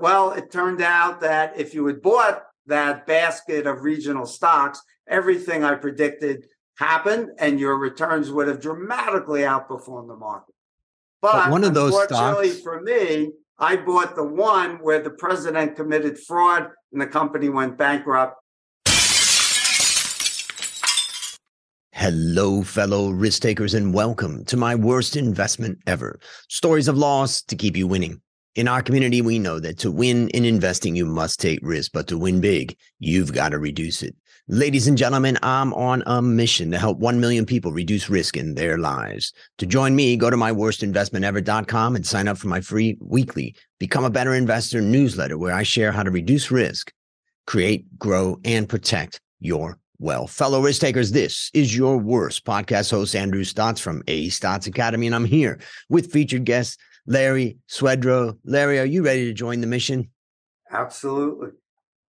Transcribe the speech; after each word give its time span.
Well, 0.00 0.32
it 0.32 0.50
turned 0.50 0.80
out 0.80 1.20
that 1.20 1.60
if 1.60 1.74
you 1.74 1.84
had 1.86 2.00
bought 2.00 2.44
that 2.66 3.06
basket 3.06 3.66
of 3.66 3.82
regional 3.82 4.24
stocks, 4.24 4.80
everything 5.06 5.62
I 5.62 5.74
predicted 5.74 6.46
happened 6.78 7.28
and 7.38 7.60
your 7.60 7.76
returns 7.76 8.30
would 8.30 8.48
have 8.48 8.62
dramatically 8.62 9.42
outperformed 9.42 10.08
the 10.08 10.16
market. 10.16 10.54
But, 11.20 11.32
but 11.32 11.50
one 11.50 11.64
of 11.64 11.74
those 11.74 11.94
unfortunately 11.94 12.48
stocks... 12.48 12.62
for 12.62 12.80
me, 12.80 13.32
I 13.58 13.76
bought 13.76 14.16
the 14.16 14.24
one 14.24 14.76
where 14.76 15.02
the 15.02 15.10
president 15.10 15.76
committed 15.76 16.18
fraud 16.18 16.70
and 16.92 17.00
the 17.02 17.06
company 17.06 17.50
went 17.50 17.76
bankrupt. 17.76 18.36
Hello, 21.92 22.62
fellow 22.62 23.10
risk 23.10 23.42
takers, 23.42 23.74
and 23.74 23.92
welcome 23.92 24.46
to 24.46 24.56
my 24.56 24.74
worst 24.74 25.14
investment 25.14 25.78
ever 25.86 26.18
stories 26.48 26.88
of 26.88 26.96
loss 26.96 27.42
to 27.42 27.54
keep 27.54 27.76
you 27.76 27.86
winning. 27.86 28.22
In 28.56 28.66
our 28.66 28.82
community, 28.82 29.22
we 29.22 29.38
know 29.38 29.60
that 29.60 29.78
to 29.78 29.92
win 29.92 30.28
in 30.30 30.44
investing, 30.44 30.96
you 30.96 31.06
must 31.06 31.38
take 31.38 31.60
risk, 31.62 31.92
but 31.92 32.08
to 32.08 32.18
win 32.18 32.40
big, 32.40 32.76
you've 32.98 33.32
got 33.32 33.50
to 33.50 33.60
reduce 33.60 34.02
it. 34.02 34.16
Ladies 34.48 34.88
and 34.88 34.98
gentlemen, 34.98 35.38
I'm 35.40 35.72
on 35.74 36.02
a 36.06 36.20
mission 36.20 36.72
to 36.72 36.78
help 36.78 36.98
1 36.98 37.20
million 37.20 37.46
people 37.46 37.70
reduce 37.70 38.10
risk 38.10 38.36
in 38.36 38.56
their 38.56 38.76
lives. 38.76 39.32
To 39.58 39.66
join 39.66 39.94
me, 39.94 40.16
go 40.16 40.30
to 40.30 40.36
myworstinvestmentever.com 40.36 41.94
and 41.94 42.04
sign 42.04 42.26
up 42.26 42.38
for 42.38 42.48
my 42.48 42.60
free 42.60 42.98
weekly 43.00 43.54
Become 43.78 44.04
a 44.04 44.10
Better 44.10 44.34
Investor 44.34 44.80
newsletter 44.80 45.38
where 45.38 45.54
I 45.54 45.62
share 45.62 45.92
how 45.92 46.02
to 46.02 46.10
reduce 46.10 46.50
risk, 46.50 46.92
create, 47.46 47.86
grow, 48.00 48.40
and 48.44 48.68
protect 48.68 49.20
your 49.38 49.78
wealth. 50.00 50.32
Fellow 50.32 50.60
risk 50.60 50.80
takers, 50.80 51.12
this 51.12 51.52
is 51.54 51.76
your 51.76 51.98
worst 51.98 52.44
podcast 52.44 52.90
host, 52.90 53.14
Andrew 53.14 53.44
Stotz 53.44 53.78
from 53.78 54.02
A 54.08 54.28
Stotz 54.28 54.66
Academy, 54.66 55.06
and 55.06 55.14
I'm 55.14 55.24
here 55.24 55.60
with 55.88 56.10
featured 56.10 56.44
guest 56.44 56.80
Larry 57.06 57.58
Swedroe. 57.68 58.38
Larry, 58.44 58.78
are 58.78 58.84
you 58.84 59.02
ready 59.02 59.24
to 59.26 59.32
join 59.32 59.60
the 59.60 59.66
mission? 59.66 60.10
Absolutely. 60.70 61.50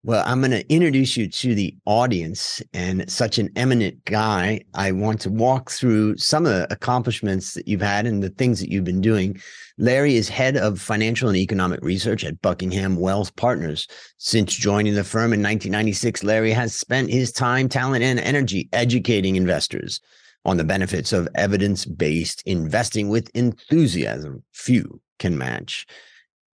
Well, 0.03 0.23
I'm 0.25 0.39
going 0.39 0.49
to 0.49 0.67
introduce 0.73 1.15
you 1.15 1.27
to 1.27 1.53
the 1.53 1.75
audience 1.85 2.59
and 2.73 3.07
such 3.07 3.37
an 3.37 3.49
eminent 3.55 4.03
guy. 4.05 4.61
I 4.73 4.91
want 4.93 5.21
to 5.21 5.29
walk 5.29 5.69
through 5.69 6.17
some 6.17 6.47
of 6.47 6.51
the 6.51 6.73
accomplishments 6.73 7.53
that 7.53 7.67
you've 7.67 7.83
had 7.83 8.07
and 8.07 8.23
the 8.23 8.31
things 8.31 8.59
that 8.59 8.71
you've 8.71 8.83
been 8.83 9.01
doing. 9.01 9.39
Larry 9.77 10.15
is 10.15 10.27
head 10.27 10.57
of 10.57 10.81
financial 10.81 11.29
and 11.29 11.37
economic 11.37 11.83
research 11.83 12.23
at 12.23 12.41
Buckingham 12.41 12.95
Wealth 12.95 13.35
Partners. 13.35 13.87
Since 14.17 14.55
joining 14.55 14.95
the 14.95 15.03
firm 15.03 15.33
in 15.33 15.43
1996, 15.43 16.23
Larry 16.23 16.51
has 16.51 16.73
spent 16.73 17.11
his 17.11 17.31
time, 17.31 17.69
talent, 17.69 18.03
and 18.03 18.19
energy 18.19 18.69
educating 18.73 19.35
investors 19.35 20.01
on 20.45 20.57
the 20.57 20.63
benefits 20.63 21.13
of 21.13 21.27
evidence 21.35 21.85
based 21.85 22.41
investing 22.45 23.09
with 23.09 23.29
enthusiasm 23.35 24.43
few 24.53 24.99
can 25.19 25.37
match. 25.37 25.85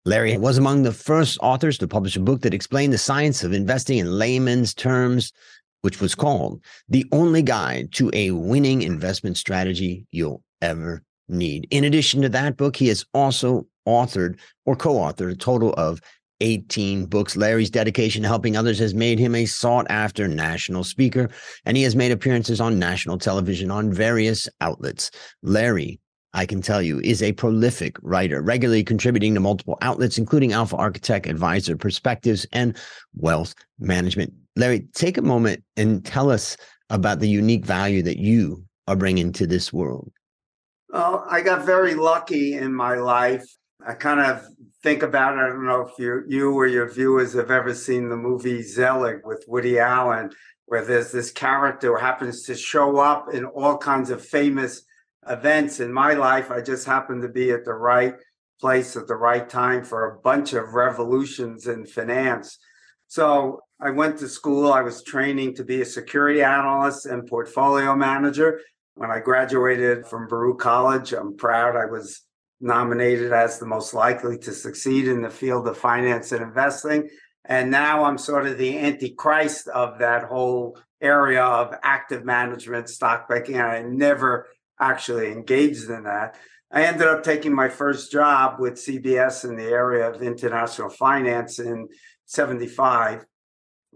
Larry 0.05 0.39
was 0.39 0.57
among 0.57 0.83
the 0.83 0.93
first 0.93 1.39
authors 1.43 1.79
to 1.79 1.89
publish 1.89 2.17
a 2.17 2.21
book 2.21 2.43
that 2.43 2.55
explained 2.55 2.93
the 2.93 2.99
science 2.99 3.43
of 3.43 3.53
investing 3.53 3.99
in 3.99 4.19
layman's 4.19 4.73
terms, 4.73 5.33
which 5.83 6.01
was 6.01 6.15
called 6.15 6.63
The 6.89 7.05
Only 7.11 7.43
Guide 7.43 7.93
to 7.95 8.11
a 8.13 8.31
Winning 8.31 8.83
Investment 8.83 9.37
Strategy 9.37 10.07
You'll 10.13 10.43
Ever 10.63 11.03
Need. 11.29 11.67
In 11.71 11.85
addition 11.85 12.23
to 12.23 12.29
that 12.29 12.57
book, 12.57 12.77
he 12.77 12.87
has 12.87 13.05
also 13.15 13.67
authored 13.87 14.39
or 14.65 14.77
co 14.77 14.95
authored 14.95 15.33
a 15.33 15.37
total 15.37 15.73
of 15.75 16.01
18 16.41 17.07
books. 17.07 17.37
Larry's 17.37 17.71
dedication 17.71 18.23
to 18.23 18.29
helping 18.29 18.57
others 18.57 18.79
has 18.79 18.95
made 18.95 19.19
him 19.19 19.35
a 19.35 19.47
sought 19.47 19.87
after 19.91 20.29
national 20.29 20.85
speaker, 20.85 21.29
and 21.65 21.77
he 21.77 21.83
has 21.83 21.97
made 21.97 22.13
appearances 22.13 22.61
on 22.61 22.79
national 22.79 23.19
television 23.19 23.71
on 23.71 23.93
various 23.93 24.49
outlets. 24.61 25.11
Larry 25.43 26.01
I 26.37 26.45
can 26.45 26.61
tell 26.61 26.83
you, 26.83 27.01
is 27.01 27.23
a 27.23 27.33
prolific 27.33 27.97
writer, 28.03 28.43
regularly 28.43 28.85
contributing 28.85 29.33
to 29.33 29.41
multiple 29.41 29.79
outlets, 29.81 30.19
including 30.19 30.53
Alpha 30.53 30.77
Architect, 30.77 31.27
Advisor 31.27 31.79
Perspectives, 31.79 32.47
and 32.53 32.77
Wealth 33.15 33.55
Management. 33.79 34.35
Larry, 34.55 34.87
take 34.95 35.17
a 35.17 35.23
moment 35.23 35.65
and 35.79 36.05
tell 36.05 36.31
us 36.31 36.59
about 36.91 37.21
the 37.21 37.29
unique 37.29 37.65
value 37.65 38.03
that 38.03 38.19
you 38.19 38.63
are 38.87 38.97
bringing 38.97 39.33
to 39.33 39.47
this 39.47 39.73
world. 39.73 40.13
Well, 40.91 41.25
I 41.27 41.41
got 41.41 41.65
very 41.65 41.95
lucky 41.95 42.53
in 42.53 42.75
my 42.75 42.97
life. 42.97 43.45
I 43.87 43.95
kind 43.95 44.21
of 44.21 44.47
think 44.87 45.03
about 45.03 45.35
it. 45.35 45.41
I 45.41 45.49
don't 45.49 45.67
know 45.67 45.81
if 45.81 45.99
you, 45.99 46.23
you 46.29 46.55
or 46.55 46.69
your 46.69 46.89
viewers 46.89 47.33
have 47.33 47.51
ever 47.51 47.75
seen 47.75 48.09
the 48.09 48.17
movie 48.17 48.63
Zelig 48.63 49.23
with 49.25 49.45
Woody 49.49 49.81
Allen, 49.81 50.31
where 50.67 50.85
there's 50.85 51.11
this 51.11 51.33
character 51.33 51.89
who 51.89 51.97
happens 51.97 52.45
to 52.45 52.55
show 52.55 52.99
up 52.99 53.35
in 53.35 53.47
all 53.47 53.79
kinds 53.79 54.11
of 54.11 54.25
famous 54.25 54.83
events 55.29 55.81
in 55.81 55.93
my 55.93 56.13
life. 56.13 56.53
I 56.53 56.61
just 56.61 56.87
happened 56.87 57.23
to 57.23 57.29
be 57.29 57.51
at 57.51 57.65
the 57.65 57.75
right 57.75 58.15
place 58.61 58.97
at 58.97 59.09
the 59.09 59.17
right 59.17 59.49
time 59.49 59.83
for 59.83 60.05
a 60.05 60.21
bunch 60.21 60.53
of 60.53 60.75
revolutions 60.75 61.67
in 61.67 61.85
finance. 61.85 62.57
So 63.09 63.63
I 63.81 63.91
went 63.91 64.19
to 64.19 64.29
school. 64.29 64.73
I 64.73 64.83
was 64.83 65.03
training 65.03 65.57
to 65.57 65.65
be 65.65 65.81
a 65.83 65.85
security 65.85 66.45
analyst 66.45 67.07
and 67.07 67.27
portfolio 67.27 67.97
manager. 67.97 68.61
When 68.95 69.11
I 69.11 69.19
graduated 69.19 70.07
from 70.07 70.29
Baruch 70.29 70.61
College, 70.61 71.13
I'm 71.13 71.37
proud 71.37 71.75
I 71.75 71.87
was 71.87 72.26
nominated 72.61 73.33
as 73.33 73.59
the 73.59 73.67
most 73.67 73.95
likely 73.95 74.39
to 74.39 74.53
succeed 74.53 75.09
in 75.09 75.23
the 75.23 75.31
field 75.31 75.69
of 75.69 75.77
finance 75.77 76.33
and 76.33 76.43
investing. 76.43 77.09
And 77.45 77.71
now 77.71 78.05
I'm 78.05 78.19
sort 78.19 78.47
of 78.47 78.59
the 78.59 78.79
antichrist 78.79 79.69
of 79.69 79.99
that 79.99 80.25
whole 80.25 80.79
area 81.01 81.45
of 81.45 81.75
active 81.83 82.25
management, 82.25 82.89
stock 82.89 83.29
picking. 83.29 83.57
And 83.57 83.67
I 83.67 83.83
never 83.83 84.49
actually 84.81 85.31
engaged 85.31 85.89
in 85.91 86.05
that. 86.05 86.37
I 86.73 86.85
ended 86.85 87.07
up 87.07 87.23
taking 87.23 87.55
my 87.55 87.69
first 87.69 88.11
job 88.11 88.59
with 88.59 88.75
CBS 88.75 89.49
in 89.49 89.57
the 89.57 89.69
area 89.69 90.11
of 90.11 90.23
international 90.23 90.91
finance 90.91 91.59
in 91.61 91.89
75, 92.25 93.25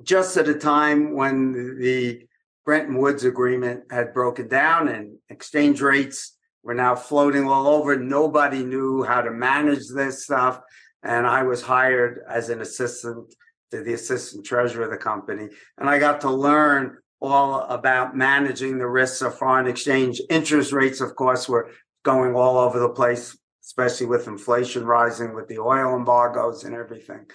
just 0.02 0.36
at 0.36 0.48
a 0.48 0.54
time 0.54 1.16
when 1.16 1.76
the 1.80 2.22
Bretton 2.64 2.96
Woods 2.96 3.24
agreement 3.24 3.90
had 3.90 4.14
broken 4.14 4.46
down 4.46 4.86
and 4.86 5.18
exchange 5.28 5.80
rates 5.80 6.36
were 6.62 6.74
now 6.74 6.94
floating 6.94 7.46
all 7.46 7.66
over. 7.66 7.96
Nobody 7.96 8.62
knew 8.62 9.02
how 9.02 9.20
to 9.22 9.30
manage 9.30 9.88
this 9.94 10.24
stuff. 10.24 10.60
And 11.02 11.26
I 11.26 11.42
was 11.42 11.62
hired 11.62 12.20
as 12.28 12.50
an 12.50 12.60
assistant 12.60 13.34
to 13.70 13.82
the 13.82 13.94
assistant 13.94 14.44
treasurer 14.44 14.84
of 14.84 14.90
the 14.90 14.96
company. 14.96 15.48
And 15.78 15.88
I 15.88 15.98
got 15.98 16.20
to 16.22 16.30
learn 16.30 16.98
all 17.20 17.60
about 17.62 18.16
managing 18.16 18.78
the 18.78 18.86
risks 18.86 19.22
of 19.22 19.38
foreign 19.38 19.66
exchange. 19.66 20.20
Interest 20.30 20.72
rates, 20.72 21.00
of 21.00 21.14
course, 21.14 21.48
were 21.48 21.70
going 22.02 22.34
all 22.34 22.58
over 22.58 22.78
the 22.78 22.88
place, 22.88 23.36
especially 23.64 24.06
with 24.06 24.26
inflation 24.26 24.84
rising, 24.84 25.34
with 25.34 25.48
the 25.48 25.58
oil 25.58 25.96
embargoes 25.96 26.64
and 26.64 26.74
everything. 26.74 27.26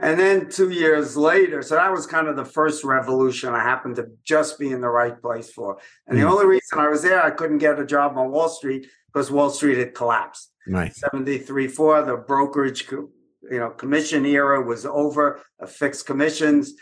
And 0.00 0.18
then 0.18 0.48
two 0.48 0.70
years 0.70 1.16
later, 1.16 1.62
so 1.62 1.76
that 1.76 1.92
was 1.92 2.06
kind 2.06 2.26
of 2.26 2.36
the 2.36 2.44
first 2.44 2.82
revolution 2.84 3.50
I 3.50 3.62
happened 3.62 3.96
to 3.96 4.08
just 4.24 4.58
be 4.58 4.70
in 4.70 4.80
the 4.80 4.88
right 4.88 5.20
place 5.20 5.52
for. 5.52 5.78
And 6.06 6.16
mm. 6.16 6.20
the 6.20 6.26
hmm. 6.26 6.32
only 6.32 6.46
reason 6.46 6.78
I 6.78 6.88
was 6.88 7.02
there, 7.02 7.22
I 7.22 7.30
couldn't 7.30 7.58
get 7.58 7.78
a 7.78 7.86
job 7.86 8.18
on 8.18 8.32
Wall 8.32 8.48
Street 8.48 8.88
because 9.12 9.30
Wall 9.30 9.50
Street 9.50 9.78
had 9.78 9.94
collapsed. 9.94 10.50
Right. 10.66 10.94
73 10.94 11.68
4, 11.68 12.02
the 12.02 12.16
brokerage 12.16 12.90
you 12.90 13.10
know 13.58 13.70
commission 13.70 14.24
era 14.26 14.60
was 14.60 14.84
over, 14.84 15.40
fixed 15.66 16.06
commissions 16.06 16.74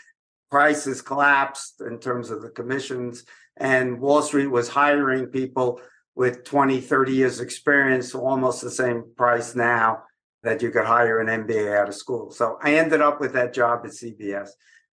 prices 0.53 1.01
collapsed 1.01 1.81
in 1.81 1.97
terms 1.97 2.29
of 2.29 2.43
the 2.43 2.49
commissions 2.49 3.25
and 3.57 3.99
wall 3.99 4.21
street 4.21 4.45
was 4.45 4.69
hiring 4.69 5.25
people 5.25 5.81
with 6.13 6.43
20 6.43 6.79
30 6.79 7.11
years 7.11 7.39
experience 7.39 8.13
almost 8.13 8.61
the 8.61 8.69
same 8.69 9.03
price 9.17 9.55
now 9.55 10.03
that 10.43 10.61
you 10.61 10.69
could 10.69 10.85
hire 10.85 11.19
an 11.19 11.45
mba 11.45 11.77
out 11.77 11.89
of 11.89 11.95
school. 11.95 12.31
So 12.31 12.57
i 12.61 12.75
ended 12.75 13.01
up 13.01 13.19
with 13.19 13.33
that 13.33 13.53
job 13.53 13.81
at 13.85 13.91
cbs 13.91 14.49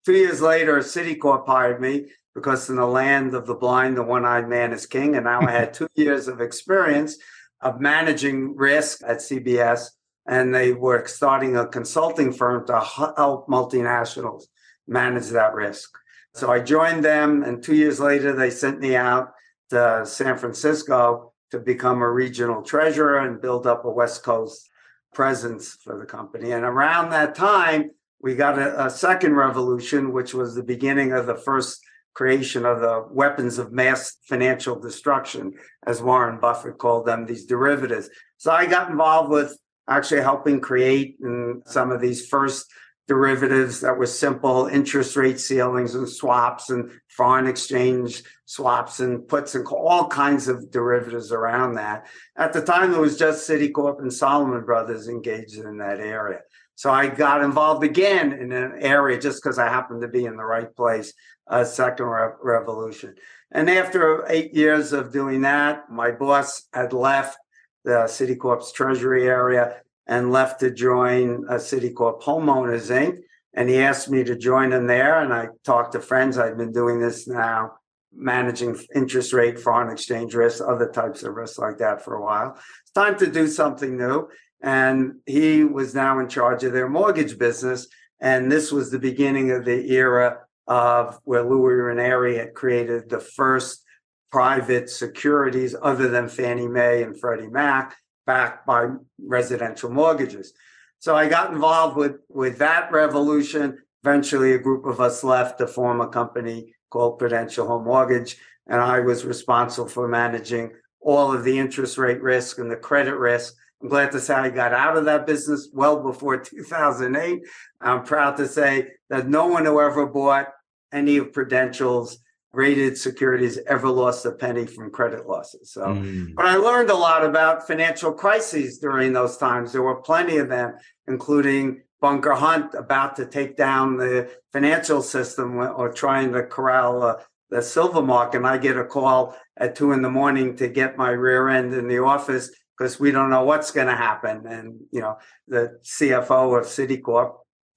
two 0.04 0.14
years 0.14 0.40
later 0.40 0.78
citicorp 0.78 1.46
hired 1.46 1.80
me 1.80 2.06
because 2.34 2.70
in 2.70 2.76
the 2.76 2.86
land 2.86 3.34
of 3.34 3.46
the 3.46 3.54
blind 3.54 3.96
the 3.96 4.02
one-eyed 4.02 4.48
man 4.48 4.72
is 4.72 4.86
king. 4.86 5.16
And 5.16 5.24
now 5.24 5.40
i 5.40 5.50
had 5.50 5.74
two 5.78 5.88
years 5.94 6.28
of 6.28 6.40
experience 6.40 7.16
of 7.60 7.80
managing 7.80 8.56
risk 8.56 9.02
at 9.06 9.18
cbs 9.18 9.88
and 10.28 10.54
they 10.54 10.72
were 10.72 11.06
starting 11.06 11.56
a 11.56 11.66
consulting 11.66 12.32
firm 12.32 12.66
to 12.66 12.78
help 12.78 13.48
multinationals 13.48 14.44
manage 14.86 15.28
that 15.28 15.54
risk. 15.54 15.90
So 16.34 16.52
I 16.52 16.60
joined 16.60 17.04
them, 17.04 17.42
and 17.42 17.62
two 17.62 17.74
years 17.74 17.98
later, 17.98 18.34
they 18.34 18.50
sent 18.50 18.78
me 18.78 18.94
out 18.94 19.32
to 19.70 20.04
San 20.04 20.36
Francisco 20.36 21.32
to 21.50 21.58
become 21.58 22.02
a 22.02 22.10
regional 22.10 22.62
treasurer 22.62 23.18
and 23.18 23.40
build 23.40 23.66
up 23.66 23.86
a 23.86 23.90
West 23.90 24.22
Coast 24.22 24.68
presence 25.14 25.76
for 25.82 25.98
the 25.98 26.06
company. 26.06 26.52
And 26.52 26.64
around 26.64 27.10
that 27.10 27.34
time, 27.34 27.90
we 28.20 28.34
got 28.34 28.58
a, 28.58 28.86
a 28.86 28.90
second 28.90 29.34
revolution, 29.34 30.12
which 30.12 30.34
was 30.34 30.54
the 30.54 30.62
beginning 30.62 31.12
of 31.12 31.26
the 31.26 31.36
first 31.36 31.80
creation 32.14 32.66
of 32.66 32.80
the 32.80 33.06
weapons 33.10 33.58
of 33.58 33.72
mass 33.72 34.16
financial 34.24 34.78
destruction, 34.78 35.52
as 35.86 36.02
Warren 36.02 36.40
Buffett 36.40 36.78
called 36.78 37.06
them, 37.06 37.26
these 37.26 37.46
derivatives. 37.46 38.10
So 38.38 38.50
I 38.50 38.66
got 38.66 38.90
involved 38.90 39.30
with 39.30 39.56
actually 39.88 40.22
helping 40.22 40.60
create 40.60 41.20
mm, 41.22 41.60
some 41.66 41.92
of 41.92 42.00
these 42.00 42.26
first 42.26 42.66
derivatives 43.08 43.80
that 43.80 43.96
were 43.96 44.06
simple 44.06 44.66
interest 44.66 45.16
rate 45.16 45.40
ceilings 45.40 45.94
and 45.94 46.08
swaps 46.08 46.68
and 46.68 46.90
foreign 47.08 47.46
exchange 47.46 48.22
swaps 48.44 49.00
and 49.00 49.26
puts 49.26 49.54
and 49.54 49.66
all 49.66 50.06
kinds 50.06 50.46
of 50.46 50.70
derivatives 50.70 51.32
around 51.32 51.74
that. 51.74 52.06
At 52.36 52.52
the 52.52 52.62
time, 52.62 52.92
it 52.92 53.00
was 53.00 53.18
just 53.18 53.48
Citicorp 53.48 54.00
and 54.00 54.12
Salomon 54.12 54.64
Brothers 54.64 55.08
engaged 55.08 55.56
in 55.56 55.78
that 55.78 56.00
area. 56.00 56.40
So 56.76 56.90
I 56.90 57.08
got 57.08 57.42
involved 57.42 57.82
again 57.82 58.32
in 58.32 58.52
an 58.52 58.74
area 58.78 59.18
just 59.18 59.42
because 59.42 59.58
I 59.58 59.68
happened 59.68 60.02
to 60.02 60.08
be 60.08 60.26
in 60.26 60.36
the 60.36 60.44
right 60.44 60.72
place, 60.76 61.12
a 61.48 61.64
second 61.64 62.06
re- 62.06 62.30
revolution. 62.42 63.16
And 63.50 63.68
after 63.68 64.24
eight 64.28 64.54
years 64.54 64.92
of 64.92 65.12
doing 65.12 65.40
that, 65.40 65.90
my 65.90 66.10
boss 66.10 66.68
had 66.72 66.92
left 66.92 67.38
the 67.84 68.04
Citicorp's 68.06 68.70
treasury 68.70 69.26
area 69.26 69.80
and 70.08 70.32
left 70.32 70.60
to 70.60 70.70
join 70.70 71.44
a 71.48 71.56
Citicorp 71.56 72.22
Homeowners 72.22 72.90
Inc. 72.90 73.18
And 73.52 73.68
he 73.68 73.78
asked 73.78 74.08
me 74.08 74.24
to 74.24 74.36
join 74.36 74.72
him 74.72 74.86
there. 74.86 75.20
And 75.20 75.32
I 75.32 75.48
talked 75.64 75.92
to 75.92 76.00
friends. 76.00 76.38
I've 76.38 76.56
been 76.56 76.72
doing 76.72 76.98
this 76.98 77.28
now, 77.28 77.72
managing 78.14 78.78
interest 78.94 79.32
rate, 79.34 79.58
foreign 79.58 79.92
exchange 79.92 80.34
risk, 80.34 80.64
other 80.66 80.88
types 80.88 81.22
of 81.22 81.34
risks 81.34 81.58
like 81.58 81.78
that 81.78 82.02
for 82.02 82.14
a 82.14 82.22
while. 82.22 82.58
It's 82.82 82.92
time 82.92 83.18
to 83.18 83.26
do 83.26 83.46
something 83.46 83.96
new. 83.98 84.28
And 84.62 85.16
he 85.26 85.62
was 85.64 85.94
now 85.94 86.18
in 86.18 86.28
charge 86.28 86.64
of 86.64 86.72
their 86.72 86.88
mortgage 86.88 87.38
business. 87.38 87.86
And 88.20 88.50
this 88.50 88.72
was 88.72 88.90
the 88.90 88.98
beginning 88.98 89.50
of 89.50 89.64
the 89.64 89.92
era 89.92 90.38
of 90.66 91.18
where 91.24 91.42
Lewis 91.44 91.74
Ranieri 91.76 92.38
had 92.38 92.54
created 92.54 93.08
the 93.08 93.20
first 93.20 93.84
private 94.30 94.90
securities 94.90 95.74
other 95.80 96.08
than 96.08 96.28
Fannie 96.28 96.68
Mae 96.68 97.02
and 97.02 97.18
Freddie 97.18 97.48
Mac 97.48 97.96
backed 98.28 98.66
by 98.66 98.88
residential 99.18 99.88
mortgages. 99.88 100.52
So 100.98 101.16
I 101.16 101.30
got 101.30 101.50
involved 101.50 101.96
with, 101.96 102.16
with 102.28 102.58
that 102.58 102.92
revolution. 102.92 103.78
Eventually, 104.04 104.52
a 104.52 104.58
group 104.58 104.84
of 104.84 105.00
us 105.00 105.24
left 105.24 105.58
to 105.58 105.66
form 105.66 106.02
a 106.02 106.08
company 106.08 106.74
called 106.90 107.18
Prudential 107.18 107.66
Home 107.66 107.84
Mortgage, 107.84 108.36
and 108.66 108.82
I 108.82 109.00
was 109.00 109.24
responsible 109.24 109.88
for 109.88 110.06
managing 110.06 110.72
all 111.00 111.32
of 111.32 111.42
the 111.42 111.58
interest 111.58 111.96
rate 111.96 112.20
risk 112.20 112.58
and 112.58 112.70
the 112.70 112.76
credit 112.76 113.16
risk. 113.16 113.54
I'm 113.80 113.88
glad 113.88 114.12
to 114.12 114.20
say 114.20 114.34
I 114.34 114.50
got 114.50 114.74
out 114.74 114.98
of 114.98 115.06
that 115.06 115.26
business 115.26 115.70
well 115.72 116.02
before 116.02 116.36
2008. 116.44 117.40
I'm 117.80 118.04
proud 118.04 118.36
to 118.36 118.46
say 118.46 118.88
that 119.08 119.26
no 119.26 119.46
one 119.46 119.64
who 119.64 119.80
ever 119.80 120.04
bought 120.04 120.48
any 120.92 121.16
of 121.16 121.32
Prudential's 121.32 122.18
rated 122.58 122.98
securities 122.98 123.56
ever 123.68 123.88
lost 123.88 124.26
a 124.26 124.32
penny 124.32 124.66
from 124.66 124.90
credit 124.90 125.28
losses. 125.28 125.70
So, 125.70 125.82
mm. 125.82 126.34
but 126.34 126.44
I 126.44 126.56
learned 126.56 126.90
a 126.90 126.94
lot 126.96 127.24
about 127.24 127.68
financial 127.68 128.12
crises 128.12 128.80
during 128.80 129.12
those 129.12 129.36
times. 129.36 129.70
There 129.70 129.82
were 129.82 130.02
plenty 130.02 130.38
of 130.38 130.48
them, 130.48 130.74
including 131.06 131.82
Bunker 132.00 132.34
Hunt 132.34 132.74
about 132.74 133.14
to 133.16 133.26
take 133.26 133.56
down 133.56 133.96
the 133.96 134.28
financial 134.52 135.02
system 135.02 135.56
or 135.56 135.92
trying 135.92 136.32
to 136.32 136.42
corral 136.42 137.04
uh, 137.04 137.14
the 137.48 137.62
silver 137.62 138.02
market. 138.02 138.38
And 138.38 138.46
I 138.48 138.58
get 138.58 138.76
a 138.76 138.84
call 138.84 139.36
at 139.56 139.76
two 139.76 139.92
in 139.92 140.02
the 140.02 140.10
morning 140.10 140.56
to 140.56 140.66
get 140.66 140.98
my 140.98 141.10
rear 141.10 141.48
end 141.48 141.72
in 141.74 141.86
the 141.86 142.02
office 142.02 142.50
because 142.76 142.98
we 142.98 143.12
don't 143.12 143.30
know 143.30 143.44
what's 143.44 143.70
going 143.70 143.86
to 143.86 143.94
happen. 143.94 144.44
And, 144.48 144.80
you 144.90 145.00
know, 145.00 145.16
the 145.46 145.78
CFO 145.84 146.58
of 146.58 146.66
Citicorp, 146.66 147.34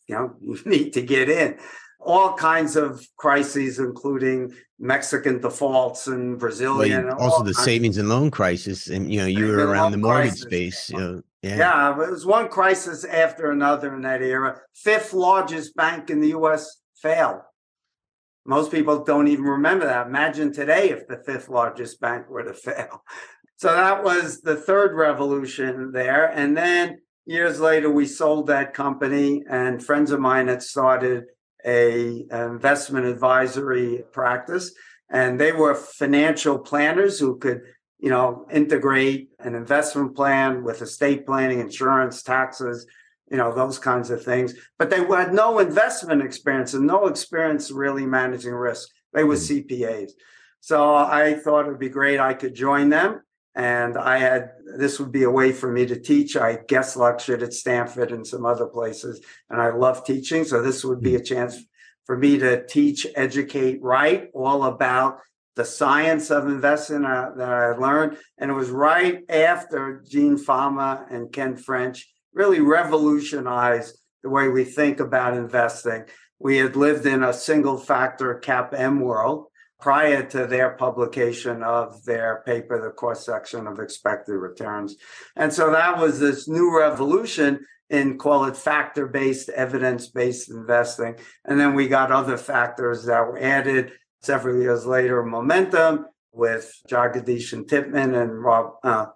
you 0.07 0.16
know, 0.16 0.34
you 0.42 0.57
need 0.66 0.94
to 0.94 1.04
get 1.04 1.30
in 1.30 1.60
all 2.03 2.33
kinds 2.33 2.75
of 2.75 3.06
crises, 3.18 3.80
including 3.80 4.53
Mexican 4.80 5.39
defaults 5.39 6.07
and 6.07 6.39
Brazilian. 6.39 7.07
Well, 7.07 7.19
also 7.19 7.44
the 7.44 7.53
savings 7.53 7.98
and 7.98 8.09
loan 8.09 8.31
crisis, 8.31 8.88
and 8.88 9.12
you 9.12 9.19
know 9.19 9.27
you 9.27 9.48
were 9.48 9.68
around 9.68 9.92
the 9.92 9.98
mortgage 9.98 10.42
crisis. 10.42 10.42
space. 10.42 10.89
You 10.89 10.98
know, 10.98 11.21
yeah. 11.42 11.57
yeah, 11.57 11.92
it 11.92 12.12
was 12.12 12.25
one 12.25 12.50
crisis 12.50 13.03
after 13.03 13.51
another 13.51 13.95
in 13.95 14.01
that 14.01 14.21
era. 14.21 14.59
Fifth 14.74 15.13
largest 15.13 15.75
bank 15.75 16.09
in 16.09 16.21
the 16.21 16.30
U.S. 16.30 16.81
failed. 17.01 17.42
Most 18.45 18.71
people 18.71 19.03
don't 19.03 19.27
even 19.27 19.45
remember 19.45 19.86
that. 19.86 20.07
Imagine 20.07 20.51
today 20.51 20.89
if 20.89 21.07
the 21.07 21.21
fifth 21.25 21.48
largest 21.48 22.01
bank 22.01 22.27
were 22.30 22.44
to 22.44 22.53
fail. 22.53 23.03
So 23.57 23.68
that 23.68 24.03
was 24.03 24.42
the 24.42 24.56
third 24.56 24.95
revolution 24.95 25.92
there, 25.92 26.25
and 26.25 26.57
then 26.57 27.01
years 27.27 27.59
later 27.59 27.92
we 27.92 28.07
sold 28.07 28.48
that 28.48 28.74
company, 28.74 29.44
and 29.48 29.83
friends 29.83 30.09
of 30.09 30.19
mine 30.19 30.48
had 30.48 30.63
started 30.63 31.25
a 31.66 32.25
investment 32.31 33.06
advisory 33.06 34.04
practice 34.12 34.74
and 35.10 35.40
they 35.40 35.52
were 35.52 35.75
financial 35.75 36.58
planners 36.58 37.19
who 37.19 37.38
could 37.38 37.62
you 38.00 38.10
know 38.10 38.46
integrate 38.52 39.30
an 39.40 39.56
investment 39.56 40.16
plan 40.16 40.63
with 40.63 40.81
estate 40.81 41.25
planning 41.25 41.60
insurance 41.60 42.24
taxes 42.24 42.86
you 43.30 43.38
know 43.38 43.54
those 43.54 43.80
kinds 43.80 44.10
of 44.10 44.22
things. 44.22 44.54
But 44.78 44.90
they 44.90 45.06
had 45.06 45.34
no 45.34 45.60
investment 45.60 46.22
experience 46.22 46.74
and 46.74 46.86
no 46.86 47.08
experience 47.08 47.72
really 47.72 48.06
managing 48.06 48.52
risk. 48.52 48.90
They 49.13 49.24
were 49.24 49.36
hmm. 49.36 49.42
cpas 49.42 50.12
so 50.62 50.96
i 50.96 51.34
thought 51.34 51.66
it 51.66 51.69
would 51.69 51.80
be 51.80 51.90
great 51.90 52.19
i 52.19 52.34
could 52.34 52.54
join 52.54 52.90
them 52.90 53.22
and 53.56 53.98
I 53.98 54.18
had 54.18 54.51
this 54.77 55.00
would 55.00 55.12
be 55.12 55.24
a 55.24 55.30
way 55.30 55.51
for 55.51 55.71
me 55.71 55.86
to 55.86 56.00
teach. 56.00 56.38
I 56.38 56.59
guest 56.68 56.95
lectured 56.95 57.44
at 57.44 57.53
Stanford 57.53 58.12
and 58.12 58.25
some 58.25 58.45
other 58.45 58.68
places, 58.68 59.21
and 59.50 59.62
I 59.62 59.69
love 59.69 60.06
teaching. 60.06 60.44
So 60.45 60.62
this 60.62 60.83
would 60.86 61.01
be 61.01 61.15
a 61.15 61.24
chance 61.24 61.57
for 62.06 62.18
me 62.18 62.38
to 62.39 62.65
teach, 62.65 63.06
educate, 63.15 63.81
write 63.81 64.30
all 64.33 64.63
about 64.63 65.19
the 65.56 65.65
science 65.65 66.31
of 66.31 66.48
investing 66.48 67.06
uh, 67.06 67.31
that 67.36 67.50
I 67.50 67.75
learned. 67.75 68.18
And 68.38 68.50
it 68.50 68.53
was 68.53 68.69
right 68.69 69.19
after 69.30 70.03
Gene 70.09 70.38
Fama 70.38 71.06
and 71.09 71.31
Ken 71.31 71.57
French 71.57 72.07
really 72.33 72.62
revolutionized 72.62 73.98
the 74.24 74.30
way 74.30 74.48
we 74.48 74.63
think 74.63 75.00
about 75.00 75.36
investing. 75.36 76.06
We 76.39 76.57
had 76.57 76.75
lived 76.75 77.06
in 77.06 77.24
a 77.24 77.33
single 77.33 77.77
factor 77.77 78.39
CAPM 78.44 79.00
world 79.00 79.48
prior 79.81 80.24
to 80.30 80.45
their 80.45 80.72
publication 80.72 81.63
of 81.63 82.06
their 82.06 82.44
paper, 82.45 82.80
the 82.80 82.92
cross 82.92 83.25
section 83.25 83.68
of 83.68 83.80
expected 83.80 84.33
returns. 84.33 84.95
And 85.36 85.51
so 85.51 85.72
that 85.72 86.00
was 86.00 86.19
this 86.19 86.48
new 86.48 86.78
revolution 86.78 87.66
in 87.89 88.18
call 88.18 88.45
it 88.45 88.56
factor 88.56 89.07
based, 89.07 89.50
evidence 89.50 90.07
based 90.07 90.50
investing. 90.50 91.16
And 91.44 91.60
then 91.60 91.74
we 91.74 91.88
got 91.88 92.12
other 92.12 92.38
factors 92.38 93.06
that 93.06 93.28
were 93.28 93.39
added 93.39 93.92
several 94.22 94.62
years 94.62 94.86
later, 94.86 95.24
momentum 95.24 96.06
with 96.31 96.74
Jegadeesh 96.88 97.51
and 97.51 97.68
Titman 97.68 98.22
and 98.22 98.42
Rob, 98.42 98.75
uh, 98.84 99.07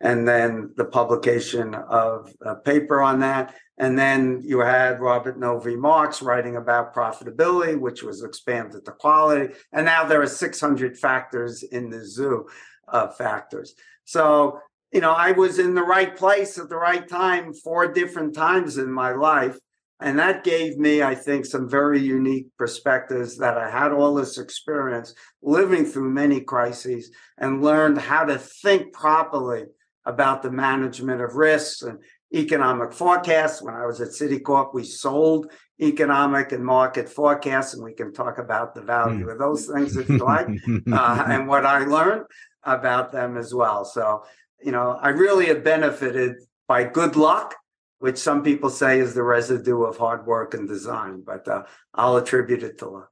and 0.00 0.26
then 0.26 0.72
the 0.76 0.84
publication 0.84 1.74
of 1.74 2.32
a 2.42 2.56
paper 2.56 3.02
on 3.02 3.20
that. 3.20 3.54
And 3.78 3.98
then 3.98 4.40
you 4.42 4.60
had 4.60 5.00
Robert 5.00 5.38
Novy-Marx 5.38 6.22
writing 6.22 6.56
about 6.56 6.94
profitability, 6.94 7.78
which 7.78 8.02
was 8.02 8.22
expanded 8.22 8.84
to 8.84 8.92
quality. 8.92 9.54
And 9.72 9.86
now 9.86 10.04
there 10.04 10.22
are 10.22 10.26
600 10.26 10.98
factors 10.98 11.62
in 11.62 11.90
the 11.90 12.04
zoo 12.04 12.46
of 12.88 13.16
factors. 13.16 13.74
So, 14.04 14.60
you 14.92 15.00
know, 15.00 15.12
I 15.12 15.32
was 15.32 15.58
in 15.58 15.74
the 15.74 15.82
right 15.82 16.16
place 16.16 16.58
at 16.58 16.68
the 16.68 16.76
right 16.76 17.06
time 17.06 17.52
four 17.52 17.92
different 17.92 18.34
times 18.34 18.78
in 18.78 18.90
my 18.90 19.12
life. 19.12 19.58
And 20.02 20.18
that 20.18 20.44
gave 20.44 20.78
me, 20.78 21.02
I 21.02 21.14
think, 21.14 21.44
some 21.44 21.68
very 21.68 22.00
unique 22.00 22.46
perspectives 22.58 23.36
that 23.36 23.58
I 23.58 23.70
had 23.70 23.92
all 23.92 24.14
this 24.14 24.38
experience 24.38 25.14
living 25.42 25.84
through 25.84 26.10
many 26.10 26.40
crises 26.40 27.10
and 27.36 27.62
learned 27.62 27.98
how 27.98 28.24
to 28.24 28.38
think 28.38 28.94
properly 28.94 29.66
about 30.04 30.42
the 30.42 30.50
management 30.50 31.20
of 31.20 31.34
risks 31.34 31.82
and 31.82 31.98
economic 32.32 32.92
forecasts. 32.92 33.62
When 33.62 33.74
I 33.74 33.86
was 33.86 34.00
at 34.00 34.08
Citicorp, 34.08 34.72
we 34.72 34.84
sold 34.84 35.50
economic 35.80 36.52
and 36.52 36.64
market 36.64 37.08
forecasts, 37.08 37.74
and 37.74 37.82
we 37.82 37.92
can 37.92 38.12
talk 38.12 38.38
about 38.38 38.74
the 38.74 38.82
value 38.82 39.26
mm. 39.26 39.32
of 39.32 39.38
those 39.38 39.66
things 39.66 39.96
if 39.96 40.08
you 40.08 40.18
like, 40.18 40.46
uh, 40.92 41.24
and 41.26 41.48
what 41.48 41.66
I 41.66 41.84
learned 41.84 42.26
about 42.62 43.12
them 43.12 43.36
as 43.36 43.54
well. 43.54 43.84
So, 43.84 44.24
you 44.62 44.72
know, 44.72 44.98
I 45.00 45.08
really 45.08 45.46
have 45.46 45.64
benefited 45.64 46.36
by 46.68 46.84
good 46.84 47.16
luck, 47.16 47.56
which 47.98 48.18
some 48.18 48.42
people 48.42 48.70
say 48.70 49.00
is 49.00 49.14
the 49.14 49.22
residue 49.22 49.82
of 49.82 49.96
hard 49.96 50.26
work 50.26 50.54
and 50.54 50.68
design, 50.68 51.22
but 51.24 51.48
uh, 51.48 51.64
I'll 51.94 52.16
attribute 52.16 52.62
it 52.62 52.78
to 52.78 52.88
luck. 52.88 53.10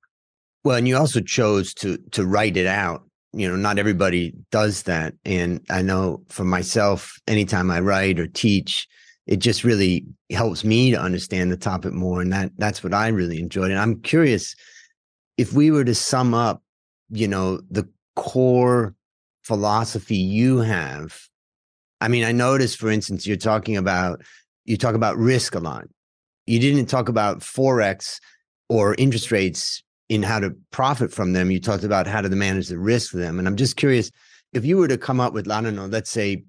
Well, 0.65 0.77
and 0.77 0.87
you 0.87 0.97
also 0.97 1.21
chose 1.21 1.73
to 1.75 1.99
to 2.13 2.27
write 2.27 2.57
it 2.57 2.67
out 2.67 3.08
you 3.33 3.49
know 3.49 3.57
not 3.57 3.79
everybody 3.79 4.33
does 4.51 4.85
that. 4.85 5.15
And 5.25 5.65
i 5.71 5.83
know 5.83 6.23
for 6.29 6.45
myself 6.45 7.19
anytime 7.27 7.71
i 7.71 7.81
write 7.81 8.19
or 8.19 8.27
teach 8.27 8.87
it 9.27 9.41
just 9.41 9.63
really 9.63 10.07
helps 10.31 10.65
me 10.65 10.91
to 10.91 10.99
understand 10.99 11.53
the 11.53 11.57
topic 11.57 11.93
more. 11.93 12.23
And 12.23 12.33
that 12.33 12.53
that's 12.59 12.83
what 12.83 12.95
i 12.95 13.09
really 13.09 13.41
enjoyed. 13.41 13.71
And 13.71 13.81
i'm 13.81 14.01
curious 14.01 14.55
if 15.37 15.53
we 15.53 15.71
were 15.71 15.85
to 15.85 15.95
sum 15.95 16.35
up 16.35 16.63
you 17.11 17.29
know 17.29 17.61
the 17.71 17.89
core 18.17 18.95
philosophy 19.45 20.17
you 20.17 20.59
have 20.59 21.19
i 22.03 22.09
mean 22.09 22.23
i 22.25 22.33
noticed 22.33 22.77
for 22.77 22.91
instance 22.91 23.27
you're 23.27 23.37
talking 23.37 23.79
about 23.79 24.21
you 24.69 24.77
talk 24.77 24.95
about 24.95 25.17
risk 25.17 25.55
a 25.55 25.61
lot. 25.61 25.89
You 26.47 26.61
didn't 26.61 26.87
talk 26.87 27.09
about 27.09 27.41
forex 27.41 28.21
or 28.69 28.95
interest 28.97 29.33
rates 29.33 29.83
in 30.09 30.23
how 30.23 30.41
to 30.41 30.55
profit 30.71 31.13
from 31.13 31.33
them. 31.33 31.51
You 31.51 31.61
talked 31.61 31.85
about 31.85 32.07
how 32.07 32.21
to 32.21 32.29
manage 32.31 32.69
the 32.69 32.79
risk 32.79 33.15
of 33.15 33.21
them. 33.21 33.39
And 33.39 33.47
I'm 33.47 33.57
just 33.57 33.77
curious 33.77 34.11
if 34.53 34.65
you 34.65 34.79
were 34.79 34.89
to 34.89 34.99
come 34.99 35.21
up 35.21 35.33
with, 35.33 35.51
I 35.51 35.61
don't 35.61 35.77
know, 35.77 35.87
let's 35.87 36.11
say 36.11 36.45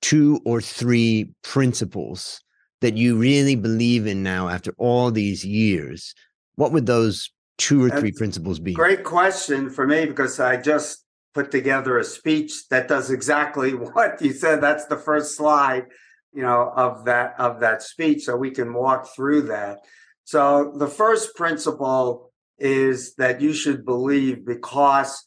two 0.00 0.40
or 0.44 0.60
three 0.60 1.32
principles 1.42 2.40
that 2.80 2.96
you 2.96 3.16
really 3.16 3.56
believe 3.56 4.06
in 4.06 4.22
now 4.22 4.48
after 4.48 4.74
all 4.78 5.10
these 5.10 5.44
years, 5.44 6.14
what 6.56 6.72
would 6.72 6.86
those 6.86 7.30
two 7.58 7.82
or 7.82 7.90
three 7.90 8.10
That's 8.10 8.18
principles 8.18 8.60
be? 8.60 8.74
Great 8.74 9.04
question 9.04 9.70
for 9.70 9.86
me 9.86 10.06
because 10.06 10.38
I 10.38 10.56
just 10.56 11.04
put 11.32 11.50
together 11.50 11.98
a 11.98 12.04
speech 12.04 12.68
that 12.68 12.86
does 12.86 13.10
exactly 13.10 13.74
what 13.74 14.20
you 14.22 14.32
said. 14.32 14.60
That's 14.60 14.86
the 14.86 14.96
first 14.96 15.36
slide. 15.36 15.86
you 16.32 16.42
know, 16.42 16.72
of 16.76 17.04
that 17.04 17.34
of 17.38 17.60
that 17.60 17.82
speech 17.82 18.24
so 18.24 18.36
we 18.36 18.50
can 18.50 18.74
walk 18.74 19.08
through 19.14 19.42
that. 19.42 19.78
So 20.24 20.72
the 20.76 20.88
first 20.88 21.34
principle 21.36 22.32
is 22.64 23.14
that 23.16 23.42
you 23.42 23.52
should 23.52 23.84
believe 23.84 24.46
because 24.46 25.26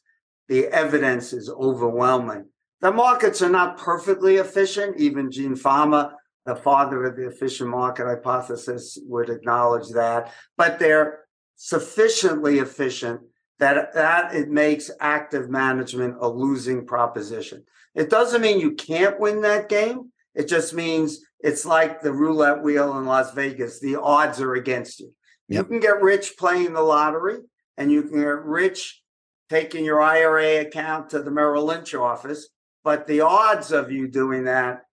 the 0.49 0.65
evidence 0.67 1.33
is 1.33 1.51
overwhelming. 1.51 2.45
The 2.81 2.91
markets 2.91 3.43
are 3.43 3.49
not 3.49 3.77
perfectly 3.77 4.37
efficient. 4.37 4.99
Even 4.99 5.29
Gene 5.29 5.55
Fama, 5.55 6.15
the 6.47 6.55
father 6.55 7.03
of 7.03 7.15
the 7.15 7.27
efficient 7.27 7.69
market 7.69 8.07
hypothesis, 8.07 8.97
would 9.03 9.29
acknowledge 9.29 9.89
that. 9.89 10.33
But 10.57 10.79
they're 10.79 11.19
sufficiently 11.55 12.57
efficient 12.57 13.21
that 13.59 13.93
that 13.93 14.33
it 14.33 14.49
makes 14.49 14.89
active 14.99 15.47
management 15.47 16.15
a 16.19 16.27
losing 16.27 16.87
proposition. 16.87 17.63
It 17.93 18.09
doesn't 18.09 18.41
mean 18.41 18.59
you 18.59 18.73
can't 18.73 19.19
win 19.19 19.41
that 19.41 19.69
game. 19.69 20.11
It 20.33 20.47
just 20.47 20.73
means 20.73 21.19
it's 21.39 21.65
like 21.65 22.01
the 22.01 22.13
roulette 22.13 22.63
wheel 22.63 22.97
in 22.97 23.05
Las 23.05 23.33
Vegas. 23.33 23.79
The 23.79 23.95
odds 23.95 24.41
are 24.41 24.53
against 24.53 24.99
you. 24.99 25.13
Yep. 25.49 25.65
You 25.65 25.69
can 25.69 25.79
get 25.79 26.01
rich 26.01 26.35
playing 26.37 26.73
the 26.73 26.81
lottery, 26.81 27.39
and 27.77 27.91
you 27.91 28.03
can 28.03 28.19
get 28.19 28.43
rich 28.45 29.01
taking 29.49 29.85
your 29.85 30.01
IRA 30.01 30.61
account 30.61 31.09
to 31.11 31.21
the 31.21 31.31
Merrill 31.31 31.65
Lynch 31.65 31.95
office. 31.95 32.49
But 32.83 33.07
the 33.07 33.21
odds 33.21 33.71
of 33.71 33.91
you 33.91 34.07
doing 34.07 34.45
that 34.45 34.83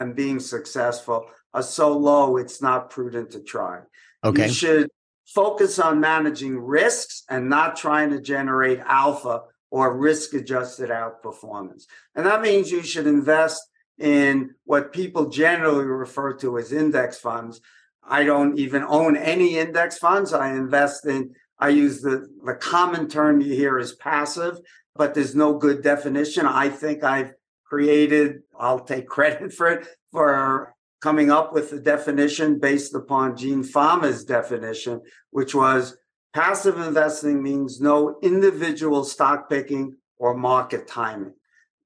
and 0.00 0.14
being 0.14 0.40
successful 0.40 1.26
are 1.54 1.62
so 1.62 1.96
low, 1.96 2.36
it's 2.36 2.62
not 2.62 2.90
prudent 2.90 3.30
to 3.32 3.40
try. 3.40 3.80
Okay. 4.24 4.46
You 4.46 4.52
should 4.52 4.90
focus 5.26 5.78
on 5.78 6.00
managing 6.00 6.58
risks 6.58 7.24
and 7.28 7.48
not 7.48 7.76
trying 7.76 8.10
to 8.10 8.20
generate 8.20 8.80
alpha 8.80 9.42
or 9.70 9.96
risk 9.96 10.34
adjusted 10.34 10.90
outperformance. 10.90 11.84
And 12.14 12.24
that 12.26 12.40
means 12.40 12.70
you 12.70 12.82
should 12.82 13.06
invest 13.06 13.62
in 13.98 14.54
what 14.64 14.92
people 14.92 15.28
generally 15.28 15.84
refer 15.84 16.32
to 16.34 16.58
as 16.58 16.72
index 16.72 17.18
funds. 17.18 17.60
I 18.08 18.24
don't 18.24 18.58
even 18.58 18.82
own 18.82 19.16
any 19.16 19.58
index 19.58 19.98
funds. 19.98 20.32
I 20.32 20.52
invest 20.52 21.06
in, 21.06 21.34
I 21.58 21.68
use 21.68 22.00
the, 22.00 22.26
the 22.44 22.54
common 22.54 23.08
term 23.08 23.40
you 23.40 23.54
hear 23.54 23.78
is 23.78 23.94
passive, 23.94 24.58
but 24.96 25.14
there's 25.14 25.34
no 25.34 25.54
good 25.54 25.82
definition. 25.82 26.46
I 26.46 26.70
think 26.70 27.04
I've 27.04 27.34
created, 27.64 28.40
I'll 28.58 28.80
take 28.80 29.06
credit 29.16 29.52
for 29.52 29.68
it, 29.68 29.88
for 30.10 30.74
coming 31.00 31.30
up 31.30 31.52
with 31.52 31.70
the 31.70 31.80
definition 31.80 32.58
based 32.58 32.94
upon 32.94 33.36
Gene 33.36 33.62
Fama's 33.62 34.24
definition, 34.24 35.00
which 35.30 35.54
was 35.54 35.96
passive 36.32 36.78
investing 36.78 37.42
means 37.42 37.80
no 37.80 38.18
individual 38.22 39.04
stock 39.04 39.48
picking 39.48 39.94
or 40.16 40.34
market 40.34 40.88
timing. 40.88 41.34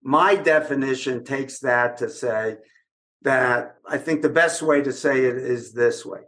My 0.02 0.34
definition 0.34 1.24
takes 1.24 1.58
that 1.60 1.98
to 1.98 2.08
say 2.08 2.56
that 3.22 3.76
I 3.88 3.98
think 3.98 4.22
the 4.22 4.28
best 4.28 4.62
way 4.62 4.82
to 4.82 4.92
say 4.92 5.24
it 5.24 5.36
is 5.36 5.72
this 5.72 6.04
way. 6.04 6.20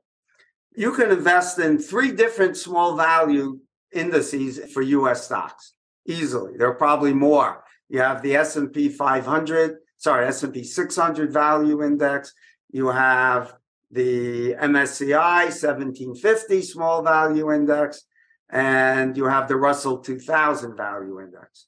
You 0.77 0.93
can 0.93 1.11
invest 1.11 1.59
in 1.59 1.79
three 1.79 2.13
different 2.13 2.57
small 2.57 2.97
value 2.97 3.61
indices 3.93 4.73
for 4.73 4.83
US 4.83 5.25
stocks 5.25 5.75
easily. 6.07 6.57
There 6.57 6.69
are 6.69 6.75
probably 6.75 7.13
more. 7.13 7.65
You 7.89 8.01
have 8.01 8.23
the 8.23 8.37
S&P 8.37 8.89
500, 8.89 9.77
sorry, 9.99 10.27
S&P 10.27 10.65
600 10.65 11.33
value 11.33 11.83
index, 11.85 12.33
you 12.71 12.89
have 12.89 13.55
the 13.91 14.55
MSCI 14.55 15.45
1750 15.45 16.63
small 16.63 17.03
value 17.03 17.53
index, 17.53 18.05
and 18.51 19.17
you 19.17 19.27
have 19.27 19.47
the 19.47 19.57
Russell 19.57 19.99
2000 19.99 20.77
value 20.77 21.21
index. 21.21 21.67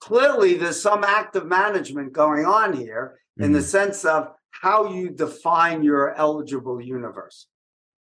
Clearly, 0.00 0.54
there's 0.54 0.82
some 0.82 1.04
active 1.04 1.46
management 1.46 2.12
going 2.12 2.44
on 2.44 2.72
here 2.72 3.18
mm-hmm. 3.38 3.44
in 3.44 3.52
the 3.52 3.60
mm-hmm. 3.60 3.66
sense 3.66 4.04
of 4.04 4.32
how 4.52 4.92
you 4.92 5.10
define 5.10 5.82
your 5.82 6.14
eligible 6.14 6.80
universe. 6.80 7.46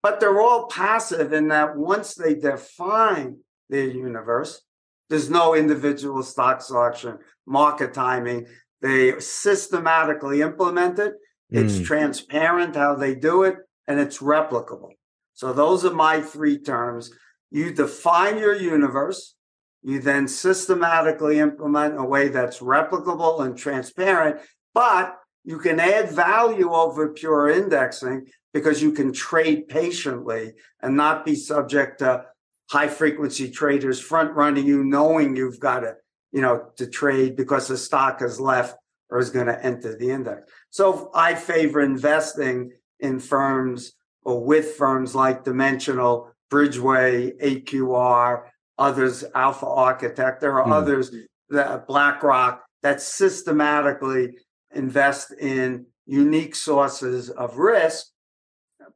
But 0.01 0.19
they're 0.19 0.41
all 0.41 0.67
passive 0.67 1.33
in 1.33 1.49
that 1.49 1.75
once 1.75 2.15
they 2.15 2.35
define 2.35 3.37
their 3.69 3.87
universe, 3.87 4.61
there's 5.09 5.29
no 5.29 5.55
individual 5.55 6.23
stock 6.23 6.61
selection, 6.61 7.17
market 7.45 7.93
timing. 7.93 8.47
They 8.81 9.19
systematically 9.19 10.41
implement 10.41 10.99
it 10.99 11.13
it's 11.49 11.75
mm. 11.75 11.85
transparent 11.85 12.75
how 12.75 12.95
they 12.95 13.15
do 13.15 13.43
it, 13.43 13.55
and 13.87 13.99
it's 13.99 14.19
replicable. 14.19 14.89
So 15.33 15.53
those 15.53 15.85
are 15.85 15.93
my 15.93 16.21
three 16.21 16.57
terms. 16.57 17.11
You 17.51 17.71
define 17.71 18.37
your 18.37 18.55
universe. 18.55 19.35
You 19.83 19.99
then 19.99 20.27
systematically 20.27 21.39
implement 21.39 21.93
in 21.93 21.99
a 21.99 22.05
way 22.05 22.29
that's 22.29 22.59
replicable 22.59 23.45
and 23.45 23.55
transparent, 23.55 24.41
but 24.73 25.15
you 25.45 25.59
can 25.59 25.79
add 25.79 26.11
value 26.11 26.71
over 26.73 27.09
pure 27.09 27.49
indexing 27.49 28.27
because 28.53 28.81
you 28.81 28.91
can 28.91 29.13
trade 29.13 29.67
patiently 29.67 30.53
and 30.81 30.97
not 30.97 31.25
be 31.25 31.35
subject 31.35 31.99
to 31.99 32.25
high 32.69 32.87
frequency 32.87 33.49
traders 33.49 33.99
front 33.99 34.33
running 34.33 34.65
you 34.65 34.83
knowing 34.83 35.35
you've 35.35 35.59
got 35.59 35.81
to 35.81 35.95
you 36.31 36.41
know 36.41 36.69
to 36.77 36.87
trade 36.87 37.35
because 37.35 37.67
the 37.67 37.77
stock 37.77 38.19
has 38.19 38.39
left 38.39 38.75
or 39.09 39.19
is 39.19 39.29
going 39.29 39.45
to 39.45 39.65
enter 39.65 39.95
the 39.95 40.09
index. 40.09 40.51
So 40.71 41.11
I 41.13 41.35
favor 41.35 41.81
investing 41.81 42.71
in 42.99 43.19
firms 43.19 43.93
or 44.23 44.43
with 44.43 44.73
firms 44.73 45.13
like 45.13 45.43
Dimensional, 45.43 46.31
Bridgeway, 46.51 47.39
AQR, 47.39 48.45
others, 48.77 49.23
Alpha 49.35 49.67
Architect. 49.67 50.41
There 50.41 50.59
are 50.59 50.67
mm. 50.67 50.73
others 50.73 51.15
that 51.49 51.87
BlackRock 51.87 52.63
that 52.81 53.01
systematically 53.01 54.37
invest 54.73 55.33
in 55.33 55.85
unique 56.05 56.55
sources 56.55 57.29
of 57.29 57.57
risk, 57.57 58.07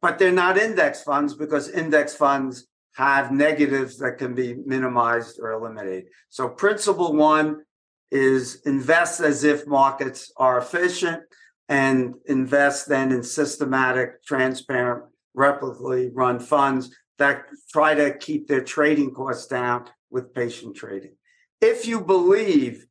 but 0.02 0.20
they're 0.20 0.32
not 0.32 0.58
index 0.58 1.04
funds 1.04 1.34
because 1.34 1.70
index 1.70 2.16
funds 2.16 2.68
have 2.96 3.32
negatives 3.32 3.98
that 3.98 4.18
can 4.18 4.34
be 4.36 4.56
minimized 4.66 5.40
or 5.40 5.52
eliminated. 5.52 6.06
So 6.30 6.50
principle 6.50 7.14
one 7.14 7.64
is 8.12 8.62
invest 8.66 9.20
as 9.20 9.44
if 9.44 9.68
markets 9.68 10.32
are 10.38 10.58
efficient 10.58 11.24
and 11.70 12.16
invest 12.26 12.90
then 12.90 13.12
in 13.12 13.24
systematic, 13.24 14.24
transparent, 14.24 15.06
replicably 15.38 16.10
run 16.14 16.40
funds 16.40 16.96
that 17.20 17.46
try 17.72 17.94
to 17.94 18.18
keep 18.18 18.48
their 18.48 18.64
trading 18.64 19.14
costs 19.14 19.48
down 19.48 19.86
with 20.10 20.34
patient 20.34 20.76
trading. 20.76 21.16
If 21.62 21.86
you 21.86 22.02
believe 22.02 22.86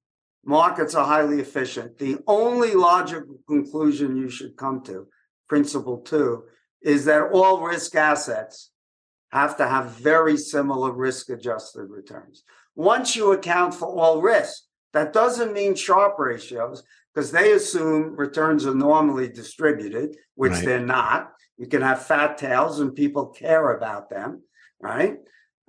markets 0.49 0.95
are 0.95 1.05
highly 1.05 1.41
efficient, 1.41 1.99
the 1.99 2.17
only 2.27 2.73
logical 2.73 3.39
conclusion 3.47 4.17
you 4.17 4.31
should 4.31 4.57
come 4.57 4.83
to, 4.83 5.07
principle 5.47 5.99
two, 5.99 6.45
is 6.81 7.05
that 7.05 7.31
all 7.33 7.61
risk 7.61 7.95
assets 7.95 8.71
have 9.31 9.59
to 9.59 9.69
have 9.69 9.91
very 9.91 10.39
similar 10.39 10.91
risk 10.91 11.29
adjusted 11.29 11.85
returns. 11.91 12.45
Once 12.75 13.15
you 13.15 13.33
account 13.33 13.75
for 13.75 13.89
all 13.89 14.23
risk, 14.23 14.63
that 14.95 15.13
doesn't 15.13 15.53
mean 15.53 15.75
Sharpe 15.75 16.19
ratios 16.19 16.83
because 17.13 17.31
they 17.31 17.53
assume 17.53 18.17
returns 18.17 18.65
are 18.65 18.75
normally 18.75 19.29
distributed, 19.29 20.17
which 20.35 20.53
right. 20.53 20.65
they're 20.65 20.81
not. 20.81 21.31
You 21.59 21.67
can 21.67 21.83
have 21.83 22.07
fat 22.07 22.39
tails 22.39 22.81
and 22.81 22.95
people 22.95 23.27
care 23.27 23.77
about 23.77 24.09
them, 24.09 24.45
right? 24.81 25.19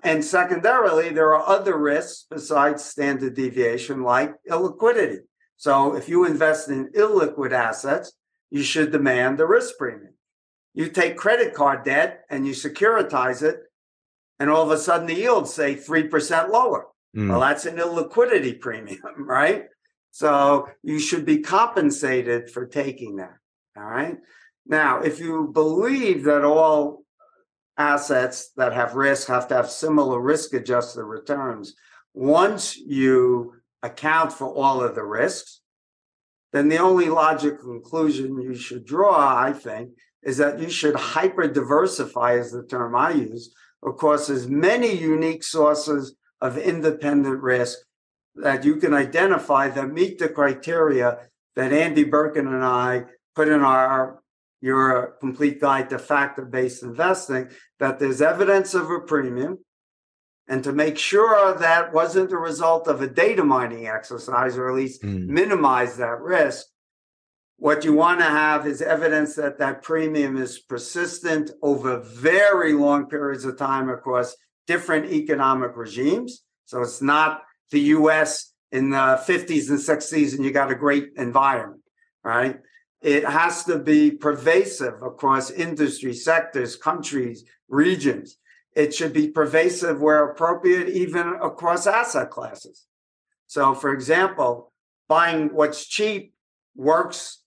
And 0.04 0.24
secondarily, 0.24 1.10
there 1.10 1.36
are 1.36 1.48
other 1.48 1.78
risks 1.78 2.26
besides 2.30 2.84
standard 2.84 3.36
deviation, 3.36 4.04
like 4.04 4.34
illiquidity. 4.50 5.20
So 5.58 5.96
if 5.96 6.08
you 6.08 6.26
invest 6.26 6.70
in 6.70 6.90
illiquid 6.94 7.52
assets, 7.52 8.14
you 8.50 8.64
should 8.64 8.92
demand 8.92 9.38
the 9.38 9.46
risk 9.46 9.78
premium. 9.78 10.14
You 10.74 10.90
take 10.90 11.18
credit 11.18 11.54
card 11.54 11.84
debt 11.84 12.24
and 12.30 12.48
you 12.48 12.54
securitize 12.54 13.44
it, 13.44 13.60
and 14.40 14.50
all 14.50 14.64
of 14.64 14.72
a 14.72 14.78
sudden 14.78 15.08
the 15.08 15.16
yields 15.16 15.54
say 15.54 15.76
3% 15.76 16.50
lower. 16.50 16.88
Mm. 17.16 17.30
Well, 17.30 17.42
that's 17.42 17.66
an 17.66 17.78
illiquidity 17.78 18.60
premium, 18.60 19.02
right? 19.18 19.66
So 20.12 20.70
you 20.82 21.00
should 21.00 21.26
be 21.26 21.40
compensated 21.40 22.50
for 22.50 22.66
taking 22.66 23.18
that. 23.18 23.38
All 23.76 23.84
right. 23.84 24.18
Now, 24.66 25.02
if 25.02 25.20
you 25.20 25.50
believe 25.54 26.24
that 26.24 26.44
all 26.44 26.99
assets 27.80 28.52
that 28.58 28.74
have 28.74 28.94
risk 28.94 29.28
have 29.30 29.48
to 29.48 29.56
have 29.56 29.72
similar 29.72 30.20
risk 30.20 30.54
adjusted 30.54 31.04
returns, 31.04 31.74
once 32.14 32.78
you 32.78 33.54
account 33.82 34.34
for 34.34 34.54
all 34.54 34.84
of 34.84 34.94
the 34.94 35.04
risks, 35.04 35.62
then 36.52 36.68
the 36.68 36.78
only 36.78 37.10
logical 37.10 37.58
conclusion 37.58 38.42
you 38.42 38.54
should 38.54 38.86
draw, 38.86 39.36
I 39.38 39.54
think, 39.54 39.92
is 40.22 40.38
that 40.38 40.60
you 40.60 40.70
should 40.70 40.96
hyper 40.96 41.48
diversify, 41.48 42.34
is 42.34 42.52
the 42.52 42.64
term 42.64 42.96
I 42.96 43.12
use, 43.12 43.56
across 43.84 44.30
as 44.30 44.50
many 44.50 44.94
unique 44.94 45.44
sources 45.44 46.16
of 46.42 46.58
independent 46.58 47.42
risk 47.42 47.78
that 48.36 48.66
you 48.66 48.76
can 48.76 48.94
identify 48.94 49.70
that 49.70 49.94
meet 49.94 50.20
the 50.20 50.28
criteria 50.28 51.20
that 51.56 51.72
Andy 51.72 52.04
Berkin 52.04 52.48
and 52.48 52.64
I 52.64 53.06
put 53.36 53.48
in 53.48 53.62
our 53.62 54.19
your 54.62 55.16
complete 55.20 55.62
guide 55.62 55.90
to 55.90 56.00
factor 56.00 56.46
based 56.46 56.84
investing 56.84 57.50
that 57.80 58.00
there's 58.00 58.22
evidence 58.22 58.74
of 58.74 58.90
a 58.90 59.00
premium 59.00 59.58
and 60.48 60.64
to 60.64 60.74
make 60.74 60.98
sure 60.98 61.58
that 61.58 61.94
wasn't 61.94 62.30
the 62.30 62.38
result 62.38 62.88
of 62.88 63.02
a 63.02 63.08
data 63.08 63.44
mining 63.44 63.88
exercise 63.88 64.58
or 64.58 64.70
at 64.70 64.76
least 64.76 65.04
mm. 65.04 65.28
minimize 65.28 65.98
that 65.98 66.20
risk 66.20 66.66
What 67.58 67.84
you 67.84 67.94
want 67.94 68.20
to 68.20 68.26
have 68.26 68.66
is 68.66 68.82
evidence 68.82 69.36
that 69.36 69.60
that 69.60 69.84
premium 69.84 70.38
is 70.38 70.60
persistent 70.60 71.52
over 71.62 72.00
very 72.00 72.74
long 72.74 73.08
periods 73.08 73.46
of 73.46 73.58
time 73.58 73.90
across 73.90 74.36
different 74.66 75.12
economic 75.12 75.76
regimes. 75.76 76.44
So 76.66 76.82
it's 76.82 77.02
not 77.02 77.44
the 77.72 77.82
US 77.98 78.54
in 78.72 78.92
the 78.92 79.22
50s 79.28 79.70
and 79.70 79.80
60s 79.80 80.36
and 80.36 80.46
you 80.46 80.52
got 80.52 80.72
a 80.72 80.76
great 80.76 81.10
environment, 81.18 81.82
right? 82.24 82.60
It 83.02 83.24
has 83.24 83.64
to 83.66 83.80
be 83.80 84.12
pervasive 84.12 85.02
across 85.02 85.52
industry 85.52 86.14
sectors, 86.14 86.76
countries, 86.76 87.46
regions. 87.70 88.38
It 88.76 88.94
should 88.94 89.14
be 89.14 89.30
pervasive 89.30 90.02
where 90.02 90.30
appropriate, 90.30 90.90
even 90.90 91.28
across 91.42 91.88
asset 91.88 92.30
classes. 92.30 92.86
So, 93.48 93.74
for 93.74 93.94
example, 93.94 94.72
buying 95.08 95.54
what's 95.54 95.86
cheap 95.86 96.34
works 96.76 97.40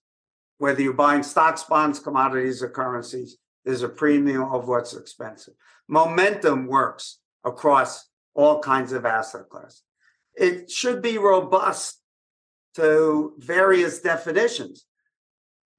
whether 0.62 0.80
you're 0.80 0.92
buying 0.92 1.24
stocks, 1.24 1.64
bonds, 1.64 1.98
commodities, 1.98 2.62
or 2.62 2.68
currencies. 2.68 3.36
There's 3.64 3.82
a 3.82 3.88
premium 3.88 4.44
of 4.44 4.68
what's 4.68 4.94
expensive. 4.94 5.54
Momentum 5.88 6.68
works 6.68 7.18
across 7.44 8.08
all 8.34 8.60
kinds 8.60 8.92
of 8.92 9.04
asset 9.04 9.48
classes. 9.48 9.82
It 10.36 10.70
should 10.70 11.02
be 11.02 11.18
robust 11.18 12.00
to 12.76 13.34
various 13.38 13.98
definitions. 13.98 14.86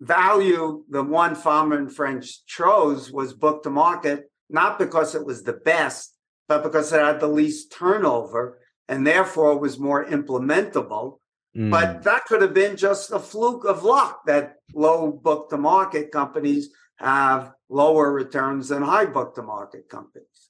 Value, 0.04 0.84
the 0.90 1.02
one 1.02 1.34
Fama 1.34 1.78
and 1.78 1.94
French 1.94 2.46
chose, 2.46 3.12
was 3.12 3.34
book 3.34 3.64
to 3.64 3.70
market, 3.70 4.30
not 4.50 4.78
because 4.78 5.16
it 5.16 5.26
was 5.26 5.44
the 5.44 5.54
best, 5.54 6.16
but 6.48 6.64
because 6.64 6.92
it 6.92 7.00
had 7.00 7.20
the 7.20 7.28
least 7.28 7.72
turnover 7.72 8.60
and 8.88 9.08
therefore 9.08 9.58
was 9.58 9.80
more 9.80 10.06
implementable. 10.06 11.20
Mm. 11.56 11.72
But 11.72 12.04
that 12.04 12.26
could 12.26 12.42
have 12.42 12.54
been 12.54 12.76
just 12.76 13.12
a 13.12 13.20
fluke 13.20 13.66
of 13.66 13.84
luck 13.84 14.26
that 14.26 14.56
low 14.74 15.12
book 15.12 15.50
to 15.52 15.58
market 15.58 16.12
companies 16.12 16.70
have 16.98 17.54
lower 17.70 18.12
returns 18.12 18.70
than 18.70 18.84
high 18.84 19.06
book 19.06 19.36
to 19.36 19.42
market 19.42 19.88
companies. 19.90 20.50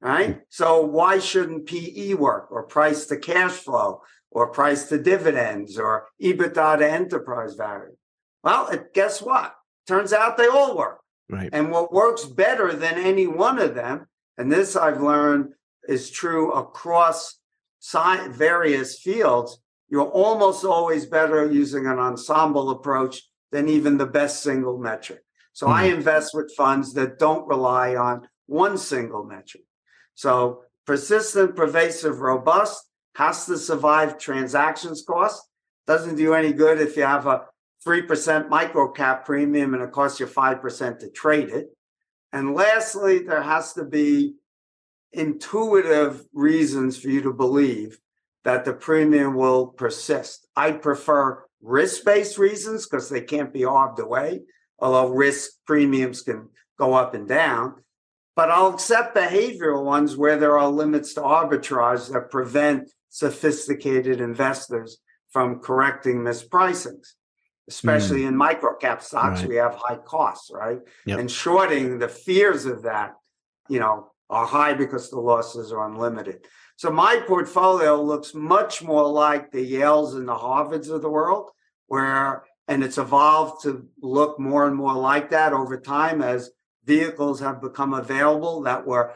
Right. 0.00 0.40
So 0.48 0.82
why 0.82 1.18
shouldn't 1.20 1.66
PE 1.66 2.14
work 2.14 2.50
or 2.50 2.64
price 2.64 3.06
to 3.06 3.16
cash 3.16 3.52
flow 3.52 4.02
or 4.30 4.50
price 4.50 4.88
to 4.88 4.98
dividends 4.98 5.78
or 5.78 6.06
EBITDA 6.20 6.78
to 6.78 6.90
enterprise 6.90 7.54
value? 7.54 7.96
Well, 8.42 8.70
guess 8.94 9.22
what? 9.22 9.54
Turns 9.86 10.12
out 10.12 10.36
they 10.36 10.46
all 10.46 10.76
work. 10.76 11.00
Right. 11.28 11.50
And 11.52 11.70
what 11.70 11.92
works 11.92 12.24
better 12.24 12.72
than 12.72 12.94
any 12.94 13.26
one 13.26 13.58
of 13.58 13.74
them, 13.74 14.06
and 14.36 14.50
this 14.50 14.76
I've 14.76 15.00
learned 15.00 15.54
is 15.88 16.10
true 16.10 16.52
across 16.52 17.38
science, 17.78 18.36
various 18.36 19.00
fields, 19.00 19.58
you're 19.88 20.08
almost 20.08 20.64
always 20.64 21.06
better 21.06 21.50
using 21.50 21.86
an 21.86 21.98
ensemble 21.98 22.70
approach 22.70 23.22
than 23.50 23.68
even 23.68 23.98
the 23.98 24.06
best 24.06 24.42
single 24.42 24.78
metric. 24.78 25.22
So 25.52 25.66
mm-hmm. 25.66 25.74
I 25.74 25.84
invest 25.84 26.34
with 26.34 26.54
funds 26.56 26.94
that 26.94 27.18
don't 27.18 27.46
rely 27.46 27.96
on 27.96 28.28
one 28.46 28.78
single 28.78 29.24
metric. 29.24 29.64
So 30.14 30.62
persistent, 30.86 31.56
pervasive, 31.56 32.20
robust 32.20 32.84
has 33.16 33.46
to 33.46 33.58
survive 33.58 34.18
transactions 34.18 35.02
cost. 35.02 35.42
Doesn't 35.86 36.16
do 36.16 36.34
any 36.34 36.52
good 36.52 36.80
if 36.80 36.96
you 36.96 37.02
have 37.02 37.26
a 37.26 37.42
3% 37.86 38.48
micro 38.48 38.90
cap 38.90 39.24
premium 39.24 39.74
and 39.74 39.82
it 39.82 39.92
costs 39.92 40.20
you 40.20 40.26
5% 40.26 40.98
to 41.00 41.10
trade 41.10 41.48
it. 41.48 41.68
And 42.32 42.54
lastly, 42.54 43.20
there 43.20 43.42
has 43.42 43.72
to 43.74 43.84
be 43.84 44.34
intuitive 45.12 46.24
reasons 46.32 46.98
for 46.98 47.08
you 47.08 47.22
to 47.22 47.32
believe 47.32 47.98
that 48.44 48.64
the 48.64 48.72
premium 48.72 49.34
will 49.34 49.66
persist. 49.66 50.46
I 50.56 50.72
prefer 50.72 51.44
risk 51.60 52.04
based 52.04 52.38
reasons 52.38 52.86
because 52.86 53.08
they 53.08 53.20
can't 53.20 53.52
be 53.52 53.64
arbed 53.64 54.00
away, 54.00 54.42
although 54.78 55.10
risk 55.10 55.50
premiums 55.66 56.22
can 56.22 56.48
go 56.78 56.94
up 56.94 57.14
and 57.14 57.28
down. 57.28 57.82
But 58.34 58.50
I'll 58.50 58.72
accept 58.72 59.14
behavioral 59.14 59.84
ones 59.84 60.16
where 60.16 60.38
there 60.38 60.58
are 60.58 60.70
limits 60.70 61.14
to 61.14 61.20
arbitrage 61.20 62.10
that 62.12 62.30
prevent 62.30 62.90
sophisticated 63.10 64.20
investors 64.20 64.98
from 65.30 65.60
correcting 65.60 66.18
mispricings, 66.18 67.12
especially 67.68 68.22
mm. 68.22 68.28
in 68.28 68.34
microcap 68.34 69.02
stocks. 69.02 69.40
Right. 69.40 69.48
We 69.48 69.56
have 69.56 69.74
high 69.74 69.96
costs, 69.96 70.50
right? 70.52 70.80
Yep. 71.06 71.18
And 71.18 71.30
shorting 71.30 71.98
the 71.98 72.08
fears 72.08 72.66
of 72.66 72.82
that, 72.82 73.14
you 73.68 73.80
know, 73.80 74.10
are 74.30 74.46
high 74.46 74.74
because 74.74 75.10
the 75.10 75.20
losses 75.20 75.72
are 75.72 75.86
unlimited. 75.86 76.46
So 76.76 76.90
my 76.90 77.22
portfolio 77.26 78.02
looks 78.02 78.34
much 78.34 78.82
more 78.82 79.08
like 79.08 79.52
the 79.52 79.72
Yales 79.72 80.16
and 80.16 80.26
the 80.26 80.34
Harvards 80.34 80.90
of 80.90 81.02
the 81.02 81.10
world, 81.10 81.50
where 81.86 82.44
and 82.68 82.82
it's 82.82 82.98
evolved 82.98 83.62
to 83.64 83.86
look 84.00 84.38
more 84.38 84.66
and 84.66 84.74
more 84.74 84.94
like 84.94 85.30
that 85.30 85.52
over 85.52 85.78
time 85.78 86.22
as 86.22 86.50
vehicles 86.84 87.40
have 87.40 87.60
become 87.60 87.92
available 87.92 88.62
that 88.62 88.86
were 88.86 89.12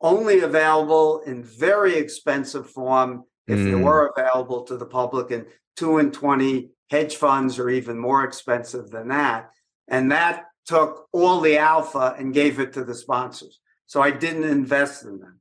only 0.00 0.40
available 0.40 1.20
in 1.20 1.42
very 1.42 1.96
expensive 1.96 2.70
form 2.70 3.24
if 3.46 3.58
mm. 3.58 3.64
they 3.64 3.74
were 3.74 4.12
available 4.16 4.62
to 4.64 4.76
the 4.76 4.86
public 4.86 5.30
in 5.30 5.46
2 5.76 5.98
and 5.98 6.12
20 6.12 6.70
hedge 6.90 7.16
funds 7.16 7.58
are 7.58 7.70
even 7.70 7.98
more 7.98 8.24
expensive 8.24 8.90
than 8.90 9.08
that. 9.08 9.50
And 9.88 10.12
that 10.12 10.44
took 10.66 11.08
all 11.12 11.40
the 11.40 11.58
alpha 11.58 12.14
and 12.18 12.32
gave 12.32 12.58
it 12.58 12.72
to 12.74 12.84
the 12.84 12.94
sponsors. 12.94 13.60
So 13.86 14.00
i 14.00 14.10
didn't 14.10 14.44
invest 14.44 15.04
in 15.04 15.18
them. 15.18 15.40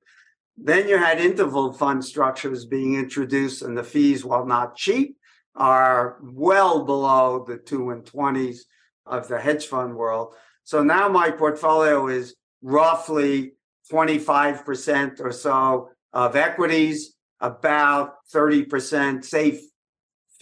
Then 0.57 0.87
you 0.87 0.97
had 0.97 1.19
interval 1.19 1.73
fund 1.73 2.03
structures 2.05 2.65
being 2.65 2.93
introduced, 2.95 3.63
and 3.63 3.75
the 3.75 3.83
fees, 3.83 4.23
while 4.23 4.45
not 4.45 4.75
cheap, 4.75 5.17
are 5.55 6.17
well 6.21 6.85
below 6.85 7.43
the 7.47 7.57
two 7.57 7.89
and 7.89 8.03
20s 8.03 8.59
of 9.05 9.27
the 9.27 9.39
hedge 9.39 9.65
fund 9.65 9.95
world. 9.95 10.35
So 10.63 10.83
now 10.83 11.09
my 11.09 11.31
portfolio 11.31 12.07
is 12.07 12.35
roughly 12.61 13.53
25% 13.91 15.19
or 15.19 15.31
so 15.31 15.89
of 16.13 16.35
equities, 16.35 17.15
about 17.39 18.15
30% 18.33 19.25
safe 19.25 19.61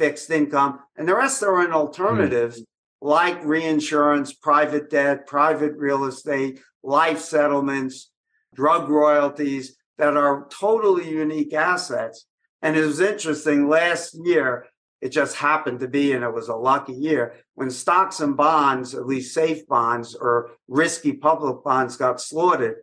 fixed 0.01 0.31
income, 0.31 0.79
and 0.97 1.07
the 1.07 1.15
rest 1.15 1.43
are 1.43 1.63
in 1.63 1.71
alternatives 1.71 2.59
mm. 2.59 2.65
like 3.01 3.45
reinsurance, 3.45 4.33
private 4.33 4.89
debt, 4.89 5.27
private 5.27 5.73
real 5.77 6.05
estate, 6.05 6.59
life 6.81 7.19
settlements, 7.19 8.09
drug 8.55 8.89
royalties 8.89 9.75
that 9.99 10.17
are 10.17 10.47
totally 10.49 11.07
unique 11.07 11.53
assets. 11.53 12.25
And 12.63 12.75
it 12.75 12.83
was 12.83 12.99
interesting 12.99 13.69
last 13.69 14.17
year, 14.23 14.65
it 15.01 15.09
just 15.09 15.35
happened 15.35 15.79
to 15.81 15.87
be, 15.87 16.13
and 16.13 16.23
it 16.23 16.33
was 16.33 16.49
a 16.49 16.55
lucky 16.55 16.93
year, 16.93 17.35
when 17.53 17.69
stocks 17.69 18.19
and 18.19 18.35
bonds, 18.35 18.95
at 18.95 19.05
least 19.05 19.35
safe 19.35 19.67
bonds 19.67 20.15
or 20.15 20.51
risky 20.67 21.13
public 21.13 21.63
bonds, 21.63 21.95
got 21.95 22.19
slaughtered. 22.19 22.77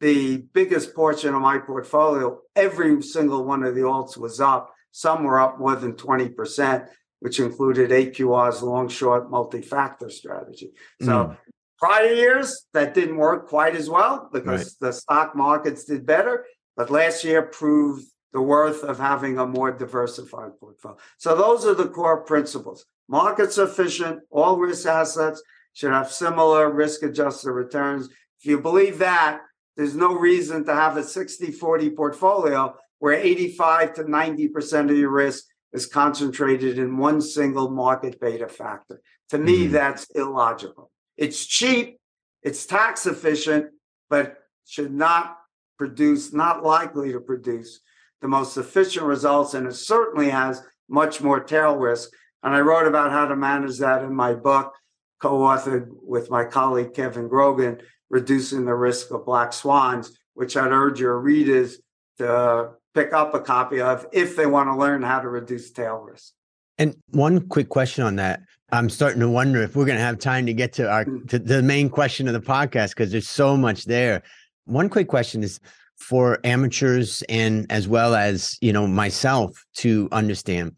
The 0.00 0.38
biggest 0.54 0.94
portion 0.94 1.34
of 1.34 1.42
my 1.42 1.58
portfolio, 1.58 2.40
every 2.54 3.02
single 3.02 3.44
one 3.44 3.62
of 3.62 3.74
the 3.74 3.82
alts 3.82 4.16
was 4.16 4.40
up. 4.40 4.72
Some 4.96 5.24
were 5.24 5.38
up 5.38 5.58
more 5.58 5.76
than 5.76 5.92
20%, 5.92 6.88
which 7.20 7.38
included 7.38 7.90
AQR's 7.90 8.62
long 8.62 8.88
short 8.88 9.30
multi 9.30 9.60
factor 9.60 10.08
strategy. 10.08 10.70
So 11.02 11.12
mm. 11.12 11.36
Prior 11.78 12.12
years, 12.14 12.66
that 12.72 12.94
didn't 12.94 13.18
work 13.18 13.48
quite 13.48 13.76
as 13.76 13.90
well 13.90 14.30
because 14.32 14.62
right. 14.62 14.88
the 14.88 14.92
stock 14.94 15.36
markets 15.36 15.84
did 15.84 16.06
better. 16.06 16.46
But 16.74 16.90
last 16.90 17.24
year 17.24 17.42
proved 17.42 18.06
the 18.32 18.40
worth 18.40 18.82
of 18.82 18.98
having 18.98 19.38
a 19.38 19.46
more 19.46 19.70
diversified 19.70 20.58
portfolio. 20.58 20.96
So 21.18 21.36
those 21.36 21.66
are 21.66 21.74
the 21.74 21.88
core 21.88 22.22
principles. 22.22 22.86
Markets 23.08 23.58
are 23.58 23.64
efficient, 23.66 24.20
all 24.30 24.56
risk 24.56 24.86
assets 24.86 25.42
should 25.74 25.92
have 25.92 26.10
similar 26.10 26.72
risk 26.72 27.02
adjusted 27.02 27.52
returns. 27.52 28.08
If 28.40 28.46
you 28.46 28.60
believe 28.60 28.96
that, 28.98 29.42
there's 29.76 29.94
no 29.94 30.14
reason 30.14 30.64
to 30.64 30.74
have 30.74 30.96
a 30.96 31.02
60 31.02 31.52
40 31.52 31.90
portfolio 31.90 32.74
where 32.98 33.14
85 33.14 33.94
to 33.94 34.04
90% 34.04 34.90
of 34.90 34.96
your 34.96 35.10
risk 35.10 35.44
is 35.72 35.86
concentrated 35.86 36.78
in 36.78 36.96
one 36.96 37.20
single 37.20 37.70
market 37.70 38.20
beta 38.20 38.48
factor. 38.48 39.00
To 39.30 39.38
me, 39.38 39.64
mm-hmm. 39.64 39.72
that's 39.72 40.08
illogical. 40.14 40.90
It's 41.16 41.44
cheap, 41.44 41.98
it's 42.42 42.66
tax 42.66 43.06
efficient, 43.06 43.66
but 44.08 44.38
should 44.66 44.92
not 44.92 45.36
produce, 45.78 46.32
not 46.32 46.62
likely 46.62 47.12
to 47.12 47.20
produce 47.20 47.80
the 48.20 48.28
most 48.28 48.56
efficient 48.56 49.06
results. 49.06 49.54
And 49.54 49.66
it 49.66 49.74
certainly 49.74 50.30
has 50.30 50.62
much 50.88 51.20
more 51.20 51.40
tail 51.40 51.76
risk. 51.76 52.10
And 52.42 52.54
I 52.54 52.60
wrote 52.60 52.86
about 52.86 53.10
how 53.10 53.26
to 53.26 53.36
manage 53.36 53.78
that 53.78 54.02
in 54.02 54.14
my 54.14 54.34
book, 54.34 54.72
co 55.20 55.38
authored 55.40 55.88
with 55.90 56.30
my 56.30 56.44
colleague 56.44 56.94
Kevin 56.94 57.28
Grogan, 57.28 57.80
Reducing 58.08 58.64
the 58.64 58.74
Risk 58.74 59.10
of 59.10 59.26
Black 59.26 59.52
Swans, 59.52 60.16
which 60.34 60.56
I'd 60.56 60.70
urge 60.70 61.00
your 61.00 61.18
readers 61.18 61.80
to 62.18 62.70
pick 62.96 63.12
up 63.12 63.34
a 63.34 63.40
copy 63.40 63.80
of 63.80 64.06
if 64.10 64.36
they 64.36 64.46
want 64.46 64.68
to 64.68 64.74
learn 64.74 65.02
how 65.02 65.20
to 65.20 65.28
reduce 65.28 65.70
tail 65.70 65.98
risk. 65.98 66.32
And 66.78 66.96
one 67.10 67.46
quick 67.46 67.68
question 67.68 68.04
on 68.04 68.16
that. 68.16 68.40
I'm 68.72 68.90
starting 68.90 69.20
to 69.20 69.28
wonder 69.28 69.62
if 69.62 69.76
we're 69.76 69.84
going 69.84 69.98
to 69.98 70.04
have 70.04 70.18
time 70.18 70.46
to 70.46 70.54
get 70.54 70.72
to 70.74 70.90
our 70.90 71.04
mm. 71.04 71.28
to 71.28 71.38
the 71.38 71.62
main 71.62 71.88
question 71.88 72.26
of 72.26 72.34
the 72.34 72.40
podcast 72.40 72.90
because 72.90 73.12
there's 73.12 73.28
so 73.28 73.56
much 73.56 73.84
there. 73.84 74.22
One 74.64 74.88
quick 74.88 75.08
question 75.08 75.44
is 75.44 75.60
for 75.98 76.40
amateurs 76.44 77.22
and 77.28 77.70
as 77.70 77.86
well 77.86 78.14
as, 78.14 78.58
you 78.60 78.72
know, 78.72 78.86
myself 78.86 79.64
to 79.76 80.08
understand. 80.10 80.76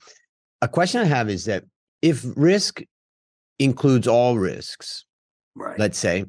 A 0.60 0.68
question 0.68 1.00
I 1.00 1.04
have 1.04 1.30
is 1.30 1.46
that 1.46 1.64
if 2.02 2.24
risk 2.36 2.82
includes 3.58 4.06
all 4.06 4.38
risks, 4.38 5.04
Right. 5.56 5.78
let's 5.78 5.98
say, 5.98 6.24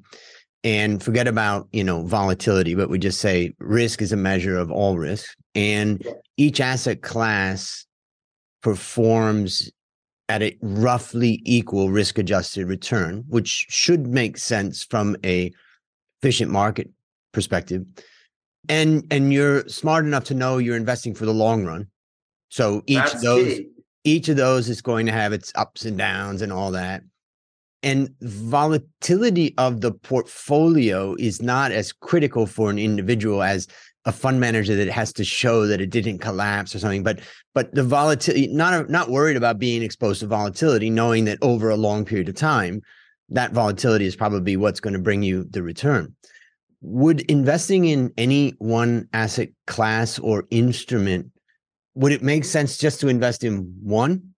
and 0.63 1.02
forget 1.02 1.28
about, 1.28 1.67
you 1.72 1.84
know, 1.84 2.04
volatility, 2.04 2.76
but 2.76 2.89
we 2.89 3.00
just 3.00 3.19
say 3.19 3.54
risk 3.60 4.02
is 4.02 4.12
a 4.12 4.17
measure 4.17 4.58
of 4.58 4.72
all 4.72 4.98
risk. 4.98 5.36
And 5.56 6.06
each 6.38 6.60
asset 6.60 7.02
class 7.02 7.86
performs 8.62 9.72
at 10.28 10.43
a 10.43 10.58
roughly 10.62 11.41
equal 11.45 11.89
risk 11.89 12.17
adjusted 12.17 12.67
return, 12.67 13.24
which 13.30 13.65
should 13.69 14.08
make 14.08 14.38
sense 14.38 14.84
from 14.84 15.15
a 15.26 15.52
efficient 16.22 16.52
market 16.52 16.89
perspective. 17.32 17.86
And 18.67 19.08
and 19.10 19.34
you're 19.34 19.67
smart 19.67 20.06
enough 20.06 20.26
to 20.26 20.34
know 20.36 20.58
you're 20.58 20.78
investing 20.78 21.15
for 21.15 21.26
the 21.26 21.34
long 21.34 21.65
run. 21.65 21.88
So 22.50 22.84
each 22.86 22.98
That's 22.98 23.13
of 23.15 23.22
those 23.22 23.45
key. 23.45 23.69
each 24.04 24.30
of 24.30 24.36
those 24.36 24.69
is 24.69 24.82
going 24.82 25.06
to 25.06 25.12
have 25.12 25.34
its 25.34 25.52
ups 25.56 25.86
and 25.86 25.98
downs 25.98 26.41
and 26.41 26.52
all 26.52 26.72
that. 26.72 27.04
And 27.81 28.13
volatility 28.21 29.53
of 29.57 29.81
the 29.81 29.91
portfolio 29.91 31.15
is 31.17 31.41
not 31.41 31.71
as 31.71 31.93
critical 31.93 32.45
for 32.45 32.69
an 32.69 32.77
individual 32.77 33.41
as 33.41 33.67
a 34.05 34.11
fund 34.11 34.39
manager 34.39 34.75
that 34.75 34.89
has 34.89 35.13
to 35.13 35.23
show 35.23 35.65
that 35.67 35.79
it 35.79 35.89
didn't 35.89 36.19
collapse 36.19 36.75
or 36.75 36.79
something. 36.79 37.03
But 37.03 37.19
but 37.53 37.73
the 37.73 37.83
volatility, 37.83 38.47
not 38.47 38.89
not 38.89 39.09
worried 39.09 39.37
about 39.37 39.59
being 39.59 39.81
exposed 39.81 40.19
to 40.21 40.27
volatility, 40.27 40.89
knowing 40.89 41.25
that 41.25 41.37
over 41.41 41.69
a 41.69 41.77
long 41.77 42.05
period 42.05 42.27
of 42.27 42.35
time, 42.35 42.81
that 43.29 43.53
volatility 43.53 44.05
is 44.05 44.15
probably 44.15 44.57
what's 44.57 44.79
going 44.79 44.93
to 44.93 44.99
bring 44.99 45.23
you 45.23 45.45
the 45.49 45.63
return. 45.63 46.15
Would 46.81 47.21
investing 47.21 47.85
in 47.85 48.11
any 48.17 48.55
one 48.59 49.07
asset 49.13 49.49
class 49.67 50.19
or 50.19 50.45
instrument 50.49 51.31
would 51.99 52.13
it 52.13 52.23
make 52.23 52.45
sense 52.45 52.77
just 52.77 53.01
to 53.01 53.09
invest 53.09 53.43
in 53.43 53.75
one? 53.83 54.33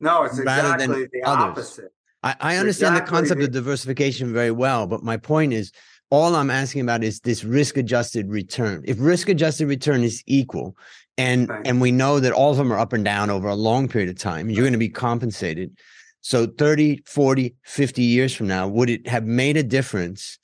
No, 0.00 0.24
it's 0.24 0.38
exactly 0.38 1.08
the 1.10 1.22
others. 1.24 1.44
opposite. 1.44 1.92
I, 2.22 2.34
I 2.40 2.56
understand 2.56 2.96
the 2.96 3.00
concept 3.00 3.42
of 3.42 3.50
diversification 3.50 4.32
very 4.32 4.50
well, 4.50 4.86
but 4.86 5.02
my 5.02 5.16
point 5.16 5.52
is 5.52 5.72
all 6.10 6.36
I'm 6.36 6.50
asking 6.50 6.82
about 6.82 7.02
is 7.02 7.20
this 7.20 7.42
risk 7.42 7.76
adjusted 7.76 8.30
return. 8.30 8.82
If 8.86 8.96
risk 9.00 9.28
adjusted 9.28 9.66
return 9.66 10.02
is 10.04 10.22
equal 10.26 10.76
and 11.18 11.48
Right. 11.48 11.66
and 11.66 11.80
we 11.80 11.90
know 11.90 12.20
that 12.20 12.32
all 12.32 12.52
of 12.52 12.56
them 12.56 12.72
are 12.72 12.78
up 12.78 12.92
and 12.92 13.04
down 13.04 13.30
over 13.30 13.48
a 13.48 13.54
long 13.54 13.88
period 13.88 14.10
of 14.10 14.18
time, 14.18 14.50
you're 14.50 14.62
going 14.62 14.72
to 14.72 14.78
be 14.78 14.88
compensated. 14.88 15.76
So 16.20 16.46
30, 16.46 17.02
40, 17.06 17.54
50 17.64 18.02
years 18.02 18.34
from 18.34 18.46
now, 18.46 18.68
would 18.68 18.88
it 18.90 19.08
have 19.08 19.24
made 19.24 19.56
a 19.56 19.62
difference 19.62 20.38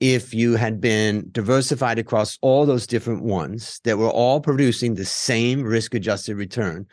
if 0.00 0.34
you 0.34 0.56
had 0.56 0.80
been 0.80 1.28
diversified 1.32 1.98
across 1.98 2.38
all 2.42 2.66
those 2.66 2.86
different 2.86 3.22
ones 3.22 3.80
that 3.84 3.98
were 3.98 4.10
all 4.10 4.40
producing 4.40 4.94
the 4.94 5.04
same 5.04 5.62
risk 5.62 5.94
adjusted 5.94 6.36
return 6.36 6.86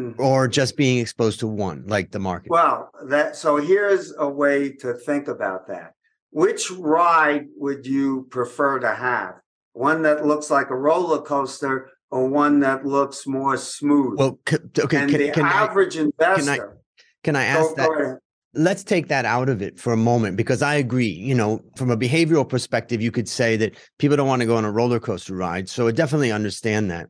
Mhm. 0.00 0.18
or 0.18 0.48
just 0.48 0.76
being 0.76 0.98
exposed 0.98 1.40
to 1.40 1.46
one 1.46 1.84
like 1.86 2.10
the 2.10 2.18
market? 2.18 2.50
Well, 2.50 2.90
that 3.08 3.36
so 3.36 3.56
here's 3.56 4.12
a 4.18 4.28
way 4.28 4.72
to 4.80 4.94
think 4.94 5.28
about 5.28 5.68
that. 5.68 5.92
Which 6.30 6.70
ride 6.70 7.46
would 7.56 7.86
you 7.86 8.26
prefer 8.30 8.78
to 8.80 8.94
have? 8.94 9.34
One 9.72 10.02
that 10.02 10.26
looks 10.26 10.50
like 10.50 10.70
a 10.70 10.76
roller 10.76 11.22
coaster 11.22 11.90
or 12.10 12.28
one 12.28 12.60
that 12.60 12.84
looks 12.84 13.26
more 13.26 13.56
smooth? 13.56 14.18
Well, 14.18 14.38
c- 14.48 14.56
okay, 14.80 14.96
and 14.98 15.10
can, 15.10 15.20
the 15.20 15.30
can 15.30 15.44
I 15.44 15.50
average 15.64 15.96
investor. 15.96 16.78
can 17.24 17.36
I 17.36 17.52
go- 17.52 17.60
ask 17.60 17.74
that? 17.76 18.18
let's 18.54 18.82
take 18.82 19.06
that 19.06 19.24
out 19.24 19.48
of 19.48 19.62
it 19.62 19.78
for 19.78 19.92
a 19.92 19.96
moment 19.96 20.36
because 20.36 20.60
I 20.60 20.74
agree. 20.74 21.06
You 21.06 21.34
know, 21.36 21.60
from 21.76 21.90
a 21.90 21.96
behavioral 21.96 22.48
perspective, 22.48 23.00
you 23.00 23.12
could 23.12 23.28
say 23.28 23.56
that 23.56 23.76
people 23.98 24.16
don't 24.16 24.26
want 24.26 24.40
to 24.42 24.46
go 24.46 24.56
on 24.56 24.64
a 24.64 24.72
roller 24.72 24.98
coaster 24.98 25.34
ride. 25.36 25.68
So 25.68 25.86
I 25.86 25.92
definitely 25.92 26.32
understand 26.32 26.90
that. 26.90 27.08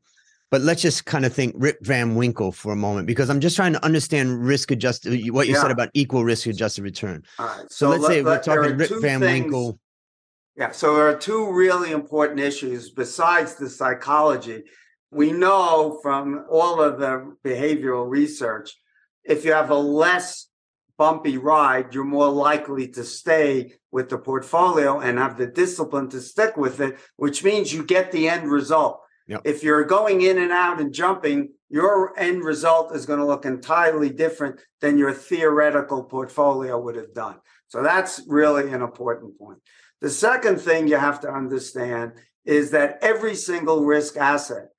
But 0.51 0.63
let's 0.63 0.83
just 0.83 1.07
kind 1.07 1.25
of 1.25 1.33
think 1.33 1.55
Rip 1.57 1.79
Van 1.83 2.17
Winkle 2.17 2.51
for 2.51 2.73
a 2.73 2.77
moment 2.77 3.07
because 3.07 3.31
I'm 3.31 3.39
just 3.39 3.55
trying 3.55 3.73
to 3.73 3.85
understand 3.85 4.45
risk 4.45 4.73
adjusted, 4.73 5.31
what 5.31 5.47
you 5.47 5.55
said 5.55 5.71
about 5.71 5.91
equal 5.95 6.25
risk 6.25 6.47
adjusted 6.47 6.83
return. 6.83 7.23
All 7.39 7.47
right. 7.47 7.71
So, 7.71 7.89
let's 7.89 8.03
let- 8.03 8.09
say 8.09 8.23
we're 8.23 8.43
talking 8.43 8.77
Rip 8.77 8.91
Van 9.01 9.21
things- 9.21 9.45
Winkle. 9.45 9.79
Yeah, 10.57 10.73
so 10.73 10.97
there 10.97 11.09
are 11.09 11.17
two 11.17 11.53
really 11.53 11.93
important 11.93 12.41
issues 12.41 12.91
besides 12.91 13.55
the 13.55 13.71
psychology. 13.71 14.65
We 15.13 15.33
know 15.33 16.01
from 16.03 16.45
all 16.51 16.83
of 16.83 16.99
the 16.99 17.35
behavioral 17.45 18.11
research, 18.11 18.77
if 19.25 19.45
you 19.45 19.53
have 19.53 19.71
a 19.71 19.77
less 19.77 20.49
bumpy 20.99 21.39
ride, 21.39 21.95
you're 21.95 22.05
more 22.05 22.29
likely 22.29 22.89
to 22.89 23.05
stay 23.05 23.73
with 23.91 24.09
the 24.11 24.19
portfolio 24.19 24.99
and 24.99 25.19
have 25.19 25.39
the 25.39 25.47
discipline 25.47 26.11
to 26.11 26.21
stick 26.21 26.57
with 26.57 26.81
it, 26.81 26.99
which 27.17 27.43
means 27.45 27.73
you 27.73 27.85
get 27.85 28.13
the 28.13 28.29
end 28.29 28.51
result. 28.51 29.01
Yep. 29.31 29.43
If 29.45 29.63
you're 29.63 29.85
going 29.85 30.23
in 30.23 30.39
and 30.39 30.51
out 30.51 30.81
and 30.81 30.93
jumping, 30.93 31.51
your 31.69 32.19
end 32.19 32.43
result 32.43 32.97
is 32.97 33.07
going 33.07 33.21
to 33.21 33.25
look 33.25 33.45
entirely 33.45 34.11
different 34.11 34.59
than 34.81 34.99
your 34.99 35.13
theoretical 35.13 36.03
portfolio 36.03 36.81
would 36.81 36.97
have 36.97 37.15
done. 37.15 37.37
So 37.69 37.81
that's 37.81 38.21
really 38.27 38.73
an 38.73 38.83
important 38.83 39.39
point. 39.39 39.61
The 40.01 40.11
second 40.11 40.61
thing 40.61 40.89
you 40.89 40.97
have 40.97 41.21
to 41.21 41.31
understand 41.31 42.15
is 42.45 42.73
that 42.73 42.99
every 43.03 43.37
single 43.37 43.85
risk 43.85 44.17
asset, 44.17 44.71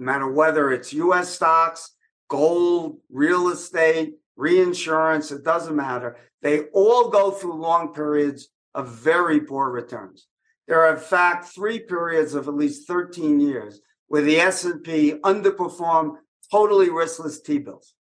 no 0.00 0.06
matter 0.06 0.28
whether 0.28 0.72
it's 0.72 0.92
US 0.92 1.32
stocks, 1.32 1.94
gold, 2.28 2.98
real 3.08 3.50
estate, 3.50 4.14
reinsurance, 4.34 5.30
it 5.30 5.44
doesn't 5.44 5.76
matter. 5.76 6.16
They 6.42 6.62
all 6.72 7.08
go 7.08 7.30
through 7.30 7.62
long 7.62 7.94
periods 7.94 8.48
of 8.74 8.88
very 8.88 9.42
poor 9.42 9.70
returns. 9.70 10.26
There 10.70 10.86
are 10.86 10.94
in 10.94 11.00
fact 11.00 11.46
three 11.46 11.80
periods 11.80 12.34
of 12.34 12.46
at 12.46 12.54
least 12.54 12.86
13 12.86 13.40
years 13.40 13.80
where 14.06 14.22
the 14.22 14.36
S&P 14.36 15.14
underperformed 15.24 16.14
totally 16.48 16.86
riskless 16.86 17.42
T-bills. 17.44 17.92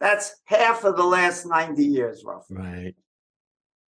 That's 0.00 0.34
half 0.44 0.84
of 0.84 0.98
the 0.98 1.04
last 1.04 1.46
90 1.46 1.82
years 1.82 2.22
roughly. 2.22 2.58
Right. 2.58 2.94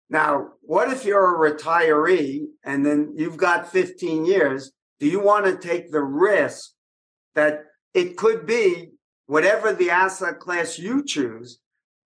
Now, 0.09 0.51
what 0.61 0.89
if 0.89 1.03
you're 1.03 1.45
a 1.45 1.51
retiree 1.51 2.45
and 2.63 2.85
then 2.85 3.15
you've 3.17 3.35
got 3.35 3.69
15 3.69 4.25
years? 4.25 4.71
Do 5.01 5.07
you 5.09 5.19
want 5.19 5.45
to 5.47 5.57
take 5.57 5.91
the 5.91 6.01
risk 6.01 6.71
that 7.35 7.65
it 7.93 8.15
could 8.15 8.45
be 8.45 8.91
whatever 9.25 9.73
the 9.73 9.89
asset 9.89 10.39
class 10.39 10.79
you 10.79 11.03
choose, 11.03 11.59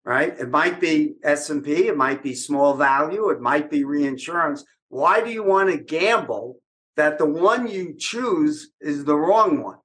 right? 0.05 0.39
It 0.39 0.49
might 0.49 0.79
be 0.79 1.15
S&P, 1.23 1.87
it 1.87 1.97
might 1.97 2.21
be 2.21 2.35
small 2.35 2.75
value, 2.75 3.29
it 3.29 3.41
might 3.41 3.71
be 3.71 3.83
reinsurance. 3.83 4.63
Why 4.89 5.21
do 5.21 5.31
you 5.31 5.43
want 5.43 5.71
to 5.71 5.77
gamble 5.77 6.57
that 6.95 7.17
the 7.17 7.25
one 7.25 7.67
you 7.67 7.95
choose 7.97 8.69
is 8.79 9.03
the 9.03 9.15
wrong 9.17 9.61
one? 9.63 9.79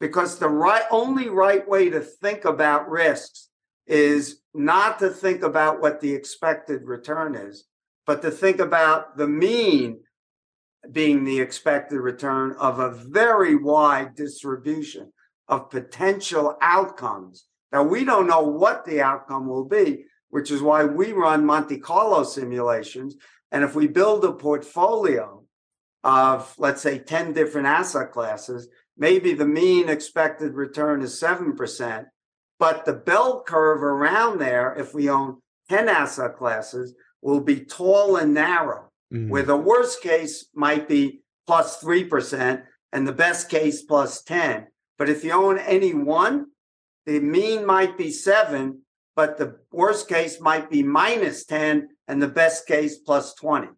Because 0.00 0.38
the 0.38 0.48
right 0.48 0.84
only 0.90 1.28
right 1.28 1.68
way 1.68 1.90
to 1.90 2.00
think 2.00 2.46
about 2.46 2.88
risks 2.88 3.50
is 3.86 4.40
not 4.54 4.98
to 5.00 5.10
think 5.10 5.42
about 5.42 5.80
what 5.80 6.00
the 6.00 6.14
expected 6.14 6.82
return 6.84 7.34
is, 7.34 7.66
but 8.06 8.22
to 8.22 8.30
think 8.30 8.60
about 8.60 9.18
the 9.18 9.28
mean 9.28 10.00
being 10.90 11.24
the 11.24 11.40
expected 11.40 11.98
return 11.98 12.56
of 12.58 12.78
a 12.78 12.90
very 12.90 13.54
wide 13.54 14.14
distribution 14.14 15.12
of 15.48 15.68
potential 15.68 16.56
outcomes. 16.62 17.44
Now, 17.72 17.82
we 17.82 18.04
don't 18.04 18.26
know 18.26 18.42
what 18.42 18.84
the 18.84 19.00
outcome 19.00 19.46
will 19.46 19.64
be, 19.64 20.04
which 20.30 20.50
is 20.50 20.62
why 20.62 20.84
we 20.84 21.12
run 21.12 21.44
Monte 21.44 21.78
Carlo 21.78 22.24
simulations. 22.24 23.16
And 23.52 23.64
if 23.64 23.74
we 23.74 23.86
build 23.86 24.24
a 24.24 24.32
portfolio 24.32 25.44
of, 26.02 26.54
let's 26.58 26.82
say, 26.82 26.98
10 26.98 27.32
different 27.32 27.66
asset 27.66 28.12
classes, 28.12 28.68
maybe 28.96 29.34
the 29.34 29.46
mean 29.46 29.88
expected 29.88 30.54
return 30.54 31.02
is 31.02 31.20
7%. 31.20 32.06
But 32.58 32.84
the 32.84 32.92
bell 32.92 33.42
curve 33.46 33.82
around 33.82 34.38
there, 34.38 34.74
if 34.76 34.94
we 34.94 35.08
own 35.08 35.40
10 35.68 35.88
asset 35.88 36.36
classes, 36.36 36.94
will 37.22 37.40
be 37.40 37.60
tall 37.64 38.16
and 38.16 38.34
narrow, 38.34 38.90
Mhm. 39.12 39.28
where 39.28 39.42
the 39.42 39.56
worst 39.56 40.00
case 40.02 40.46
might 40.54 40.88
be 40.88 41.22
plus 41.46 41.80
3% 41.80 42.64
and 42.92 43.06
the 43.06 43.12
best 43.12 43.48
case 43.48 43.82
plus 43.82 44.22
10. 44.22 44.68
But 44.98 45.08
if 45.08 45.24
you 45.24 45.32
own 45.32 45.58
any 45.58 45.94
one, 45.94 46.46
the 47.06 47.20
mean 47.20 47.64
might 47.64 47.96
be 47.96 48.10
seven, 48.10 48.82
but 49.16 49.38
the 49.38 49.56
worst 49.72 50.08
case 50.08 50.40
might 50.40 50.70
be 50.70 50.82
minus 50.82 51.44
10 51.44 51.88
and 52.08 52.22
the 52.22 52.28
best 52.28 52.66
case 52.66 52.98
plus 52.98 53.34
20. 53.34 53.68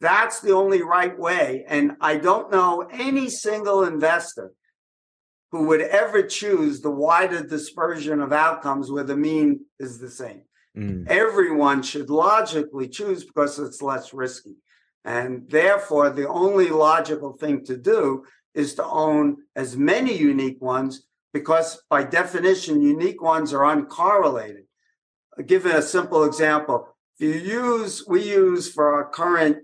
That's 0.00 0.40
the 0.40 0.52
only 0.52 0.82
right 0.82 1.18
way. 1.18 1.64
And 1.68 1.96
I 2.00 2.16
don't 2.16 2.52
know 2.52 2.88
any 2.92 3.28
single 3.28 3.84
investor 3.84 4.52
who 5.50 5.64
would 5.64 5.80
ever 5.80 6.22
choose 6.22 6.80
the 6.80 6.90
wider 6.90 7.42
dispersion 7.42 8.20
of 8.20 8.32
outcomes 8.32 8.90
where 8.90 9.04
the 9.04 9.16
mean 9.16 9.60
is 9.78 9.98
the 9.98 10.10
same. 10.10 10.42
Mm. 10.76 11.08
Everyone 11.08 11.82
should 11.82 12.10
logically 12.10 12.88
choose 12.88 13.24
because 13.24 13.58
it's 13.58 13.82
less 13.82 14.12
risky. 14.12 14.56
And 15.04 15.48
therefore, 15.48 16.10
the 16.10 16.28
only 16.28 16.68
logical 16.68 17.32
thing 17.32 17.64
to 17.64 17.76
do 17.76 18.24
is 18.54 18.74
to 18.74 18.84
own 18.84 19.38
as 19.56 19.76
many 19.76 20.16
unique 20.16 20.60
ones 20.60 21.07
because, 21.38 21.82
by 21.88 22.02
definition, 22.04 22.82
unique 22.82 23.22
ones 23.22 23.52
are 23.52 23.64
uncorrelated. 23.74 24.64
I'll 25.36 25.44
give 25.44 25.64
you 25.64 25.76
a 25.76 25.82
simple 25.82 26.24
example. 26.24 26.88
If 27.18 27.34
you 27.34 27.40
use, 27.62 28.04
we 28.06 28.22
use 28.22 28.72
for 28.72 28.92
our 28.94 29.08
current 29.08 29.58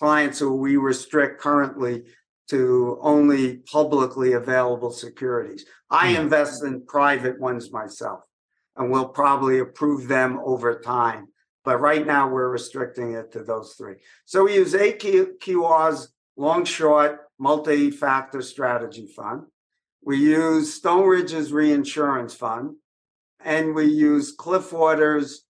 clients 0.00 0.38
who 0.38 0.54
we 0.56 0.76
restrict 0.76 1.40
currently 1.40 2.04
to 2.50 2.98
only 3.00 3.58
publicly 3.58 4.32
available 4.32 4.90
securities. 4.90 5.64
I 5.90 6.10
Hmm. 6.14 6.22
invest 6.22 6.62
in 6.64 6.84
private 6.86 7.38
ones 7.40 7.72
myself. 7.72 8.20
and 8.74 8.90
we'll 8.90 9.10
probably 9.22 9.58
approve 9.58 10.08
them 10.08 10.40
over 10.42 10.80
time. 10.80 11.28
But 11.62 11.78
right 11.82 12.06
now, 12.06 12.30
we're 12.30 12.48
restricting 12.48 13.12
it 13.12 13.30
to 13.32 13.44
those 13.44 13.74
three. 13.74 13.96
So 14.24 14.44
we 14.44 14.54
use 14.54 14.72
AQR's 14.74 16.08
long 16.38 16.64
short 16.64 17.20
multi 17.38 17.90
factor 17.90 18.40
strategy 18.40 19.06
fund. 19.14 19.42
We 20.04 20.18
use 20.18 20.74
Stone 20.74 21.06
Ridge's 21.06 21.52
reinsurance 21.52 22.34
fund, 22.34 22.76
and 23.44 23.74
we 23.74 23.86
use 23.86 24.36
Cliffwater's 24.36 25.44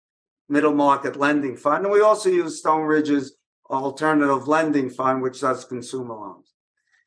middle 0.48 0.74
market 0.74 1.16
lending 1.16 1.56
fund. 1.56 1.84
And 1.84 1.92
we 1.92 2.02
also 2.02 2.28
use 2.28 2.58
Stone 2.58 2.82
Ridge's 2.82 3.34
alternative 3.70 4.46
lending 4.46 4.90
fund, 4.90 5.22
which 5.22 5.40
does 5.40 5.64
consumer 5.64 6.14
loans. 6.14 6.52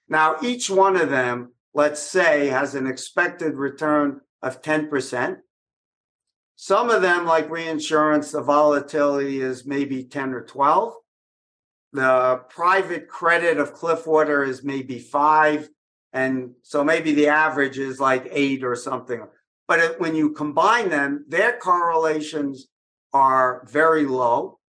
Now, 0.10 0.38
each 0.42 0.70
one 0.70 0.96
of 0.96 1.10
them, 1.10 1.54
let's 1.74 2.02
say, 2.02 2.48
has 2.48 2.74
an 2.74 2.88
expected 2.88 3.56
return 3.56 4.22
of 4.42 4.62
10%. 4.62 5.38
Some 6.56 6.90
of 6.90 7.02
them, 7.02 7.26
like 7.26 7.50
reinsurance, 7.50 8.32
the 8.32 8.42
volatility 8.42 9.42
is 9.42 9.66
maybe 9.66 10.04
10 10.04 10.34
or 10.34 10.42
12. 10.42 10.94
The 11.94 12.42
private 12.50 13.08
credit 13.08 13.58
of 13.58 13.76
Cliffwater 13.76 14.48
is 14.48 14.64
maybe 14.64 15.00
five. 15.00 15.70
And 16.15 16.51
so 16.63 16.82
maybe 16.82 17.13
the 17.13 17.28
average 17.28 17.78
is 17.78 17.99
like 17.99 18.30
eight 18.32 18.63
or 18.63 18.75
something. 18.75 19.21
But 19.67 19.80
it, 19.80 19.99
when 19.99 20.15
you 20.15 20.32
combine 20.32 20.89
them, 20.89 21.25
their 21.28 21.58
correlations 21.58 22.67
are 23.12 23.67
very 23.69 24.06
low. 24.06 24.60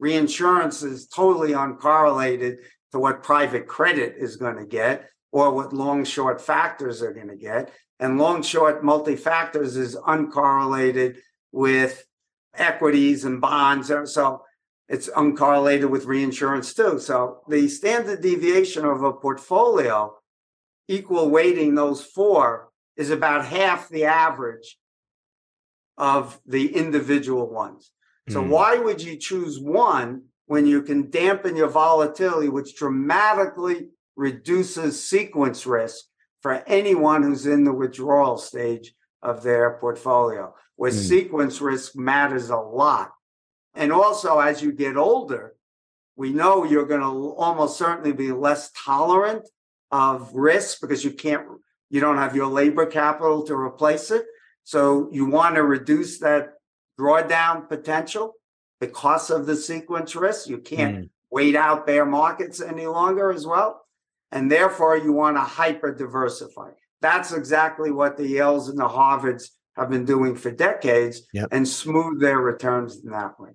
Reinsurance 0.00 0.82
is 0.82 1.06
totally 1.06 1.52
uncorrelated 1.52 2.56
to 2.90 2.98
what 2.98 3.22
private 3.22 3.68
credit 3.68 4.16
is 4.18 4.36
going 4.36 4.56
to 4.56 4.66
get 4.66 5.08
or 5.30 5.52
what 5.52 5.72
long 5.72 6.04
short 6.04 6.40
factors 6.40 7.00
are 7.00 7.12
going 7.12 7.28
to 7.28 7.36
get. 7.36 7.72
And 8.00 8.18
long 8.18 8.42
short 8.42 8.82
multi 8.82 9.14
factors 9.14 9.76
is 9.76 9.94
uncorrelated 9.94 11.18
with 11.52 12.04
equities 12.56 13.24
and 13.24 13.40
bonds. 13.40 13.92
So 14.12 14.42
it's 14.88 15.08
uncorrelated 15.10 15.90
with 15.90 16.06
reinsurance 16.06 16.74
too. 16.74 16.98
So 16.98 17.42
the 17.48 17.68
standard 17.68 18.20
deviation 18.20 18.84
of 18.84 19.04
a 19.04 19.12
portfolio, 19.12 20.14
equal 20.88 21.30
weighting 21.30 21.74
those 21.74 22.02
four, 22.02 22.70
is 22.96 23.10
about 23.10 23.44
half 23.44 23.88
the 23.88 24.04
average 24.04 24.78
of 25.96 26.40
the 26.46 26.74
individual 26.74 27.48
ones. 27.48 27.92
So 28.28 28.42
mm. 28.42 28.48
why 28.48 28.76
would 28.76 29.02
you 29.02 29.16
choose 29.16 29.60
one 29.60 30.22
when 30.46 30.66
you 30.66 30.82
can 30.82 31.10
dampen 31.10 31.56
your 31.56 31.68
volatility, 31.68 32.48
which 32.48 32.76
dramatically 32.76 33.88
reduces 34.16 35.04
sequence 35.04 35.66
risk 35.66 36.06
for 36.40 36.64
anyone 36.66 37.22
who's 37.22 37.46
in 37.46 37.64
the 37.64 37.72
withdrawal 37.72 38.38
stage 38.38 38.94
of 39.22 39.42
their 39.42 39.78
portfolio? 39.78 40.54
where 40.78 40.92
mm. 40.92 40.94
sequence 40.94 41.60
risk 41.60 41.96
matters 41.96 42.50
a 42.50 42.56
lot. 42.56 43.10
And 43.74 43.92
also, 43.92 44.38
as 44.38 44.62
you 44.62 44.72
get 44.72 44.96
older, 44.96 45.54
we 46.16 46.32
know 46.32 46.64
you're 46.64 46.86
going 46.86 47.00
to 47.00 47.34
almost 47.36 47.76
certainly 47.76 48.12
be 48.12 48.30
less 48.30 48.70
tolerant 48.84 49.46
of 49.90 50.34
risk 50.34 50.80
because 50.80 51.04
you 51.04 51.10
can't, 51.10 51.46
you 51.90 52.00
don't 52.00 52.18
have 52.18 52.36
your 52.36 52.46
labor 52.46 52.86
capital 52.86 53.42
to 53.44 53.54
replace 53.54 54.10
it. 54.10 54.24
So 54.64 55.08
you 55.12 55.26
want 55.26 55.54
to 55.54 55.62
reduce 55.62 56.18
that 56.18 56.54
drawdown 56.98 57.68
potential 57.68 58.34
because 58.80 59.30
of 59.30 59.46
the 59.46 59.56
sequence 59.56 60.14
risk. 60.14 60.48
You 60.48 60.58
can't 60.58 60.96
mm. 60.98 61.10
wait 61.30 61.56
out 61.56 61.86
bear 61.86 62.04
markets 62.04 62.60
any 62.60 62.86
longer 62.86 63.30
as 63.30 63.46
well. 63.46 63.82
And 64.30 64.52
therefore, 64.52 64.96
you 64.96 65.12
want 65.12 65.36
to 65.36 65.40
hyper 65.40 65.94
diversify. 65.94 66.72
That's 67.00 67.32
exactly 67.32 67.90
what 67.90 68.16
the 68.16 68.34
Yales 68.34 68.68
and 68.68 68.78
the 68.78 68.88
Harvards 68.88 69.48
have 69.76 69.88
been 69.88 70.04
doing 70.04 70.34
for 70.34 70.50
decades 70.50 71.22
yep. 71.32 71.48
and 71.52 71.66
smooth 71.66 72.20
their 72.20 72.38
returns 72.38 73.02
in 73.02 73.10
that 73.12 73.38
way. 73.40 73.50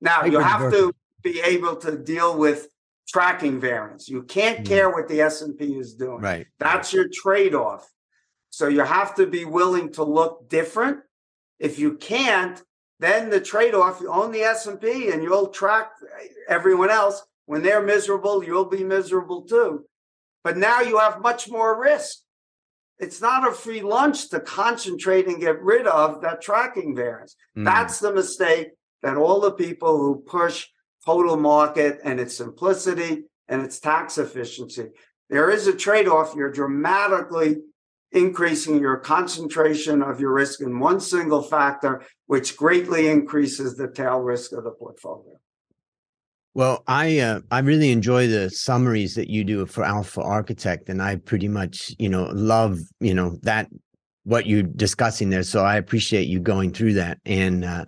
Now 0.00 0.24
you 0.24 0.38
have 0.38 0.70
to 0.72 0.92
be 1.22 1.40
able 1.40 1.76
to 1.76 1.96
deal 1.96 2.36
with 2.36 2.68
tracking 3.06 3.60
variance. 3.60 4.08
You 4.08 4.22
can't 4.22 4.60
mm. 4.60 4.66
care 4.66 4.90
what 4.90 5.08
the 5.08 5.20
S&P 5.20 5.76
is 5.76 5.94
doing. 5.94 6.20
Right. 6.20 6.46
That's 6.58 6.92
your 6.92 7.08
trade-off. 7.12 7.88
So 8.50 8.68
you 8.68 8.80
have 8.80 9.14
to 9.16 9.26
be 9.26 9.44
willing 9.44 9.92
to 9.92 10.04
look 10.04 10.48
different. 10.48 11.00
If 11.58 11.78
you 11.78 11.94
can't, 11.94 12.62
then 13.00 13.30
the 13.30 13.40
trade-off, 13.40 14.00
you 14.00 14.10
own 14.10 14.32
the 14.32 14.42
S&P 14.42 15.10
and 15.10 15.22
you'll 15.22 15.48
track 15.48 15.90
everyone 16.48 16.90
else. 16.90 17.22
When 17.44 17.62
they're 17.62 17.82
miserable, 17.82 18.42
you'll 18.42 18.64
be 18.64 18.82
miserable 18.82 19.42
too. 19.42 19.84
But 20.42 20.56
now 20.56 20.80
you 20.80 20.98
have 20.98 21.20
much 21.20 21.48
more 21.48 21.80
risk 21.80 22.18
it's 22.98 23.20
not 23.20 23.46
a 23.46 23.52
free 23.52 23.82
lunch 23.82 24.30
to 24.30 24.40
concentrate 24.40 25.26
and 25.26 25.40
get 25.40 25.60
rid 25.62 25.86
of 25.86 26.22
that 26.22 26.40
tracking 26.40 26.94
variance. 26.94 27.36
Mm. 27.56 27.64
That's 27.64 27.98
the 27.98 28.12
mistake 28.12 28.68
that 29.02 29.16
all 29.16 29.40
the 29.40 29.52
people 29.52 29.98
who 29.98 30.22
push 30.26 30.66
total 31.06 31.36
market 31.36 32.00
and 32.04 32.20
its 32.20 32.36
simplicity 32.36 33.24
and 33.48 33.62
its 33.62 33.78
tax 33.78 34.18
efficiency. 34.18 34.88
There 35.30 35.50
is 35.50 35.66
a 35.66 35.74
trade 35.74 36.08
off. 36.08 36.34
You're 36.36 36.52
dramatically 36.52 37.56
increasing 38.12 38.80
your 38.80 38.96
concentration 38.98 40.02
of 40.02 40.20
your 40.20 40.32
risk 40.32 40.60
in 40.60 40.78
one 40.78 41.00
single 41.00 41.42
factor, 41.42 42.02
which 42.26 42.56
greatly 42.56 43.08
increases 43.08 43.76
the 43.76 43.88
tail 43.88 44.20
risk 44.20 44.52
of 44.52 44.64
the 44.64 44.70
portfolio. 44.70 45.34
Well, 46.54 46.82
I 46.86 47.18
uh, 47.18 47.40
I 47.50 47.58
really 47.58 47.92
enjoy 47.92 48.28
the 48.28 48.48
summaries 48.48 49.14
that 49.16 49.28
you 49.28 49.44
do 49.44 49.66
for 49.66 49.84
Alpha 49.84 50.22
Architect, 50.22 50.88
and 50.88 51.02
I 51.02 51.16
pretty 51.16 51.48
much 51.48 51.94
you 51.98 52.08
know 52.08 52.30
love 52.32 52.78
you 52.98 53.12
know 53.12 53.36
that 53.42 53.68
what 54.24 54.46
you're 54.46 54.62
discussing 54.62 55.28
there. 55.28 55.42
So 55.42 55.62
I 55.62 55.76
appreciate 55.76 56.28
you 56.28 56.40
going 56.40 56.72
through 56.72 56.94
that, 56.94 57.18
and 57.26 57.62
uh, 57.62 57.84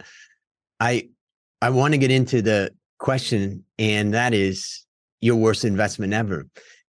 I 0.80 1.08
I 1.62 1.70
want 1.70 1.94
to 1.94 1.98
get 1.98 2.10
into 2.10 2.42
the 2.42 2.70
question, 2.98 3.64
and 3.78 4.14
that 4.14 4.34
is 4.34 4.84
your 5.20 5.36
worst 5.36 5.64
investment 5.64 6.12
ever. 6.12 6.46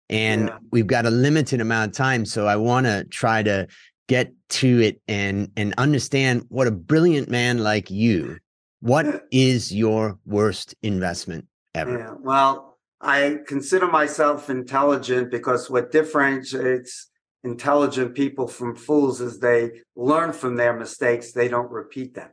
And 0.10 0.48
yeah. 0.48 0.58
we've 0.72 0.88
got 0.88 1.06
a 1.06 1.12
limited 1.12 1.62
amount 1.62 1.91
of 1.91 1.95
time, 1.95 2.26
so 2.26 2.48
I 2.48 2.56
want 2.56 2.86
to 2.88 3.04
try 3.06 3.43
to 3.43 3.67
get 4.08 4.34
to 4.50 4.82
it 4.82 5.00
and 5.08 5.52
and 5.56 5.74
understand 5.78 6.45
what 6.50 6.67
a 6.67 6.72
brilliant 6.72 7.30
man 7.30 7.60
like 7.60 7.91
you. 7.91 8.38
What 8.82 9.24
is 9.32 9.74
your 9.74 10.17
worst 10.26 10.76
investment 10.82 11.45
ever. 11.76 12.00
Yeah, 12.00 12.15
well, 12.19 12.78
I 13.02 13.39
consider 13.48 13.88
myself 13.88 14.50
intelligent 14.50 15.32
because 15.32 15.69
what 15.69 15.91
differentiates 15.91 17.10
intelligent 17.43 18.15
people 18.15 18.48
from 18.48 18.76
fools 18.76 19.22
is 19.22 19.39
they 19.39 19.82
learn 19.95 20.34
from 20.34 20.56
their 20.56 20.78
mistakes, 20.78 21.32
they 21.32 21.48
don't 21.48 21.72
repeat 21.72 22.15
them. 22.15 22.30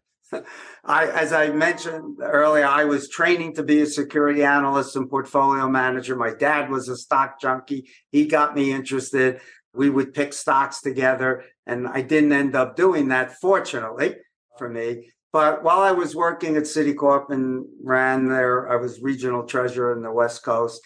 I, 0.85 1.07
as 1.07 1.33
I 1.33 1.51
mentioned 1.51 2.19
earlier, 2.21 2.67
I 2.67 2.85
was 2.85 3.09
training 3.09 3.55
to 3.55 3.63
be 3.63 3.81
a 3.81 3.87
security 3.87 4.43
analyst 4.43 4.97
and 4.97 5.09
portfolio 5.09 5.69
manager. 5.69 6.17
My 6.17 6.35
dad 6.35 6.71
was 6.71 6.89
a 6.89 6.97
stock 6.97 7.41
junkie. 7.41 7.89
He 8.11 8.27
got 8.27 8.55
me 8.55 8.73
interested. 8.73 9.41
We 9.73 9.91
would 9.91 10.15
pick 10.15 10.33
stocks 10.33 10.81
together, 10.81 11.45
and 11.67 11.87
I 11.87 12.01
didn't 12.03 12.33
end 12.33 12.57
up 12.57 12.77
doing 12.77 13.09
that, 13.09 13.39
fortunately 13.39 14.17
for 14.59 14.69
me. 14.69 15.13
But 15.33 15.63
while 15.63 15.81
I 15.81 15.93
was 15.93 16.17
working 16.17 16.57
at 16.57 16.63
Citicorp 16.63 17.31
and 17.31 17.67
ran 17.83 18.29
there, 18.29 18.71
I 18.71 18.77
was 18.77 19.03
regional 19.03 19.45
treasurer 19.45 19.93
in 19.95 20.03
the 20.03 20.11
West 20.11 20.43
Coast. 20.43 20.81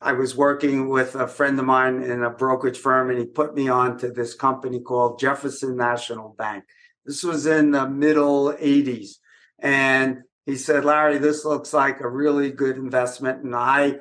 I 0.00 0.12
was 0.12 0.34
working 0.34 0.88
with 0.88 1.14
a 1.14 1.28
friend 1.28 1.58
of 1.58 1.66
mine 1.66 2.02
in 2.02 2.22
a 2.22 2.30
brokerage 2.30 2.78
firm, 2.78 3.10
and 3.10 3.18
he 3.18 3.26
put 3.26 3.54
me 3.54 3.68
on 3.68 3.98
to 3.98 4.10
this 4.10 4.34
company 4.34 4.80
called 4.80 5.20
Jefferson 5.20 5.76
National 5.76 6.30
Bank. 6.38 6.64
This 7.10 7.24
was 7.24 7.44
in 7.44 7.72
the 7.72 7.88
middle 7.88 8.52
80s. 8.52 9.16
And 9.58 10.18
he 10.46 10.54
said, 10.54 10.84
Larry, 10.84 11.18
this 11.18 11.44
looks 11.44 11.72
like 11.72 12.00
a 12.00 12.08
really 12.08 12.52
good 12.52 12.76
investment. 12.76 13.42
And 13.42 13.52
I 13.52 13.96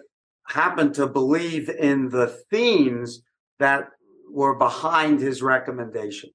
happen 0.47 0.93
to 0.93 1.07
believe 1.07 1.69
in 1.69 2.09
the 2.09 2.27
themes 2.51 3.23
that 3.57 3.87
were 4.29 4.53
behind 4.53 5.21
his 5.21 5.41
recommendation. 5.41 6.29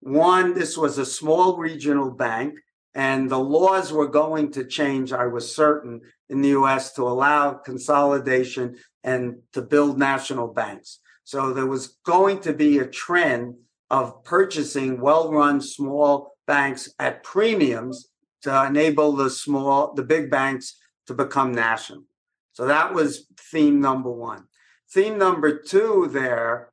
One, 0.00 0.54
this 0.54 0.78
was 0.78 0.96
a 0.96 1.04
small 1.04 1.58
regional 1.58 2.10
bank 2.10 2.54
and 2.94 3.28
the 3.28 3.38
laws 3.38 3.92
were 3.92 4.08
going 4.08 4.50
to 4.52 4.64
change, 4.64 5.12
I 5.12 5.26
was 5.26 5.54
certain, 5.54 6.00
in 6.30 6.40
the 6.40 6.56
US 6.60 6.94
to 6.94 7.02
allow 7.02 7.52
consolidation 7.52 8.76
and 9.02 9.42
to 9.52 9.60
build 9.60 9.98
national 9.98 10.54
banks. 10.54 11.00
So 11.24 11.52
there 11.52 11.66
was 11.66 11.98
going 12.06 12.40
to 12.40 12.54
be 12.54 12.78
a 12.78 12.86
trend 12.86 13.56
of 13.90 14.24
purchasing 14.24 15.00
well 15.00 15.30
run 15.32 15.60
small 15.60 16.36
banks 16.46 16.92
at 16.98 17.22
premiums 17.22 18.08
to 18.42 18.66
enable 18.66 19.12
the 19.12 19.30
small, 19.30 19.94
the 19.94 20.02
big 20.02 20.30
banks 20.30 20.78
to 21.06 21.14
become 21.14 21.52
national. 21.52 22.04
So 22.52 22.66
that 22.66 22.94
was 22.94 23.26
theme 23.50 23.80
number 23.80 24.10
one. 24.10 24.44
Theme 24.92 25.18
number 25.18 25.58
two 25.58 26.08
there 26.12 26.70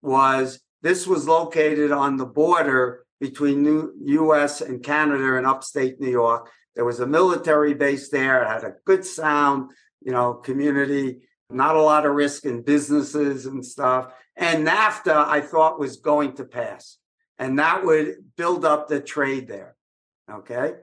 was 0.00 0.60
this 0.82 1.06
was 1.06 1.26
located 1.26 1.90
on 1.90 2.16
the 2.16 2.26
border 2.26 3.04
between 3.20 3.62
New 3.62 3.92
US 4.22 4.60
and 4.60 4.82
Canada 4.82 5.36
and 5.36 5.46
upstate 5.46 6.00
New 6.00 6.10
York. 6.10 6.50
There 6.76 6.84
was 6.84 7.00
a 7.00 7.06
military 7.06 7.74
base 7.74 8.08
there, 8.08 8.42
it 8.42 8.48
had 8.48 8.64
a 8.64 8.74
good 8.84 9.04
sound, 9.04 9.72
you 10.00 10.12
know, 10.12 10.34
community, 10.34 11.22
not 11.50 11.76
a 11.76 11.82
lot 11.82 12.06
of 12.06 12.14
risk 12.14 12.44
in 12.44 12.62
businesses 12.62 13.46
and 13.46 13.64
stuff. 13.64 14.12
And 14.38 14.66
NAFTA, 14.66 15.26
I 15.26 15.40
thought, 15.40 15.80
was 15.80 15.96
going 15.96 16.34
to 16.34 16.44
pass. 16.44 16.98
And 17.38 17.58
that 17.58 17.84
would 17.84 18.36
build 18.36 18.64
up 18.64 18.88
the 18.88 19.00
trade 19.00 19.48
there. 19.48 19.76
Okay. 20.30 20.74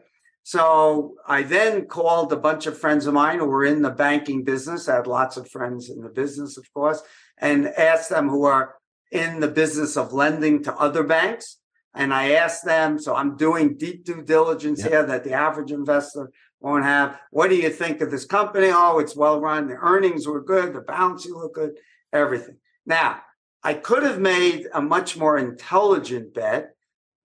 So 0.43 1.15
I 1.27 1.41
then 1.41 1.85
called 1.87 2.31
a 2.31 2.37
bunch 2.37 2.67
of 2.67 2.77
friends 2.77 3.07
of 3.07 3.13
mine 3.13 3.39
who 3.39 3.45
were 3.45 3.65
in 3.65 3.81
the 3.81 3.89
banking 3.89 4.43
business. 4.43 4.87
I 4.87 4.97
had 4.97 5.07
lots 5.07 5.37
of 5.37 5.49
friends 5.49 5.89
in 5.89 6.01
the 6.01 6.09
business, 6.09 6.57
of 6.57 6.71
course, 6.73 7.01
and 7.39 7.67
asked 7.67 8.09
them 8.09 8.29
who 8.29 8.43
are 8.43 8.75
in 9.11 9.39
the 9.39 9.47
business 9.47 9.97
of 9.97 10.13
lending 10.13 10.61
to 10.63 10.75
other 10.75 11.03
banks. 11.03 11.57
And 11.95 12.13
I 12.13 12.31
asked 12.33 12.65
them, 12.65 12.99
so 12.99 13.15
I'm 13.15 13.37
doing 13.37 13.77
deep 13.77 14.03
due 14.05 14.21
diligence 14.21 14.81
Yep. 14.81 14.91
here 14.91 15.05
that 15.05 15.23
the 15.23 15.33
average 15.33 15.71
investor 15.71 16.29
won't 16.59 16.83
have. 16.83 17.17
What 17.31 17.49
do 17.49 17.55
you 17.55 17.69
think 17.69 18.01
of 18.01 18.11
this 18.11 18.25
company? 18.25 18.69
Oh, 18.71 18.99
it's 18.99 19.15
well 19.15 19.39
run. 19.39 19.67
The 19.67 19.75
earnings 19.75 20.27
were 20.27 20.43
good. 20.43 20.73
The 20.73 20.81
balance 20.81 21.23
sheet 21.23 21.31
looked 21.31 21.55
good. 21.55 21.77
Everything. 22.11 22.57
Now, 22.85 23.21
I 23.65 23.73
could 23.73 24.03
have 24.03 24.19
made 24.19 24.67
a 24.73 24.81
much 24.81 25.17
more 25.17 25.39
intelligent 25.39 26.35
bet 26.35 26.75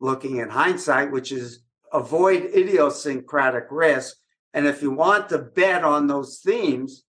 looking 0.01 0.39
in 0.39 0.49
hindsight, 0.49 1.13
which 1.13 1.33
is 1.33 1.63
avoid 1.93 2.45
idiosyncratic 2.57 3.67
risk. 3.71 4.17
And 4.55 4.67
if 4.67 4.81
you 4.81 4.91
want 4.91 5.29
to 5.29 5.39
bet 5.39 5.85
on 5.85 6.07
those 6.07 6.41
themes, 6.43 7.05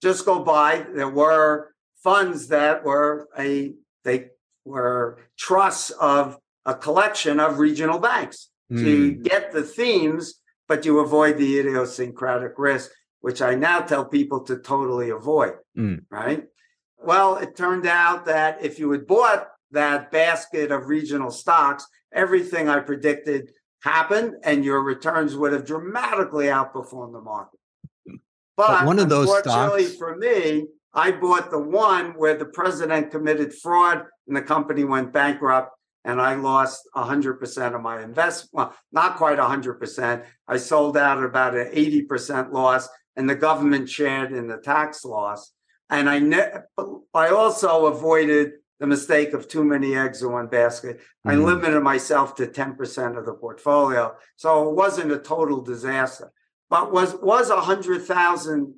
just 0.00 0.24
go 0.24 0.44
buy. 0.44 0.86
There 0.94 1.10
were 1.10 1.74
funds 2.04 2.46
that 2.48 2.84
were 2.84 3.28
a 3.36 3.74
they 4.04 4.28
were 4.64 5.18
trusts 5.36 5.90
of 5.90 6.38
a 6.64 6.74
collection 6.74 7.40
of 7.40 7.58
regional 7.58 7.98
banks. 7.98 8.50
So 8.70 8.84
you 8.84 9.16
Mm. 9.16 9.22
get 9.24 9.50
the 9.50 9.64
themes, 9.64 10.40
but 10.68 10.84
you 10.84 11.00
avoid 11.00 11.38
the 11.38 11.58
idiosyncratic 11.58 12.52
risk, 12.56 12.92
which 13.20 13.42
I 13.42 13.56
now 13.56 13.80
tell 13.80 14.04
people 14.04 14.40
to 14.44 14.56
totally 14.58 15.10
avoid. 15.10 15.54
Mm. 15.76 16.04
Right. 16.08 16.44
Well, 17.02 17.36
it 17.36 17.56
turned 17.56 17.86
out 17.86 18.26
that 18.26 18.64
if 18.64 18.78
you 18.78 18.90
had 18.92 19.06
bought 19.06 19.48
that 19.72 20.10
basket 20.10 20.70
of 20.70 20.86
regional 20.86 21.30
stocks, 21.30 21.86
everything 22.12 22.68
I 22.68 22.80
predicted 22.80 23.52
happened 23.82 24.34
and 24.44 24.64
your 24.64 24.82
returns 24.82 25.36
would 25.36 25.52
have 25.52 25.64
dramatically 25.64 26.46
outperformed 26.46 27.12
the 27.12 27.20
market. 27.22 27.58
But, 28.56 28.84
one 28.84 28.98
of 28.98 29.08
those 29.08 29.28
stocks- 29.38 29.96
for 29.96 30.16
me, 30.16 30.66
I 30.92 31.12
bought 31.12 31.50
the 31.50 31.58
one 31.58 32.10
where 32.12 32.36
the 32.36 32.44
president 32.44 33.10
committed 33.10 33.54
fraud 33.54 34.04
and 34.26 34.36
the 34.36 34.42
company 34.42 34.84
went 34.84 35.12
bankrupt 35.12 35.70
and 36.04 36.20
I 36.20 36.34
lost 36.34 36.88
100% 36.94 37.74
of 37.74 37.80
my 37.80 38.02
investment. 38.02 38.50
Well, 38.52 38.74
not 38.92 39.16
quite 39.16 39.38
100%. 39.38 40.24
I 40.48 40.56
sold 40.56 40.96
out 40.96 41.18
at 41.18 41.24
about 41.24 41.54
an 41.54 41.68
80% 41.72 42.52
loss 42.52 42.88
and 43.16 43.28
the 43.28 43.34
government 43.34 43.88
shared 43.88 44.32
in 44.32 44.48
the 44.48 44.58
tax 44.58 45.04
loss. 45.04 45.52
And 45.90 46.08
I 46.08 46.18
ne- 46.20 46.52
I 47.12 47.28
also 47.28 47.86
avoided 47.86 48.52
the 48.78 48.86
mistake 48.86 49.34
of 49.34 49.48
too 49.48 49.64
many 49.64 49.94
eggs 49.94 50.22
in 50.22 50.32
one 50.32 50.46
basket. 50.46 51.00
I 51.26 51.34
Mhm. 51.34 51.44
limited 51.44 51.80
myself 51.82 52.34
to 52.36 52.46
10% 52.46 53.18
of 53.18 53.26
the 53.26 53.34
portfolio. 53.34 54.16
So 54.36 54.70
it 54.70 54.74
wasn't 54.74 55.12
a 55.12 55.18
total 55.18 55.60
disaster. 55.60 56.32
But 56.70 56.92
was 56.92 57.14
was 57.16 57.50
a 57.50 57.60
hundred 57.60 58.02
thousand 58.02 58.74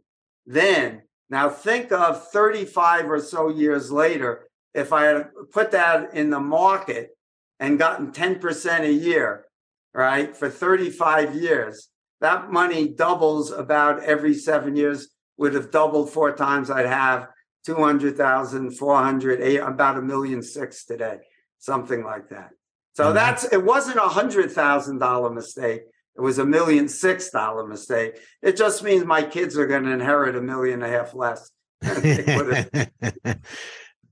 then. 0.46 1.02
Now 1.28 1.48
think 1.50 1.92
of 1.92 2.30
35 2.30 3.10
or 3.10 3.20
so 3.20 3.48
years 3.48 3.92
later, 3.92 4.48
if 4.74 4.92
I 4.92 5.04
had 5.04 5.30
put 5.52 5.70
that 5.70 6.14
in 6.14 6.30
the 6.30 6.40
market 6.40 7.16
and 7.60 7.78
gotten 7.78 8.10
10% 8.12 8.84
a 8.84 8.92
year, 8.92 9.46
right, 9.94 10.34
for 10.36 10.48
35 10.50 11.34
years, 11.36 11.88
that 12.20 12.50
money 12.50 12.88
doubles 12.88 13.50
about 13.50 14.02
every 14.02 14.34
seven 14.34 14.74
years, 14.74 15.11
would 15.36 15.54
have 15.54 15.70
doubled 15.70 16.10
four 16.10 16.32
times. 16.34 16.70
I'd 16.70 16.86
have 16.86 17.28
200,000, 17.64 18.72
400, 18.76 19.40
eight, 19.40 19.58
about 19.58 19.96
a 19.98 20.02
million 20.02 20.42
six 20.42 20.84
today, 20.84 21.18
something 21.58 22.04
like 22.04 22.28
that. 22.30 22.50
So 22.94 23.04
Mhm. 23.10 23.14
that's, 23.14 23.44
it 23.44 23.62
wasn't 23.64 23.96
a 23.96 24.00
hundred 24.08 24.50
thousand 24.52 24.98
dollar 24.98 25.30
mistake. 25.30 25.82
It 26.16 26.20
was 26.20 26.38
a 26.38 26.44
million 26.44 26.88
six 26.88 27.30
dollar 27.30 27.66
mistake. 27.66 28.18
It 28.42 28.56
just 28.56 28.82
means 28.82 29.04
my 29.04 29.22
kids 29.22 29.56
are 29.56 29.66
going 29.66 29.84
to 29.84 29.90
inherit 29.92 30.36
a 30.36 30.42
million 30.42 30.82
and 30.82 30.92
a 30.92 30.96
half 30.96 31.14
less. 31.14 31.50
than 31.80 32.00
they 32.02 32.36
would 32.36 32.54
have 32.54 33.38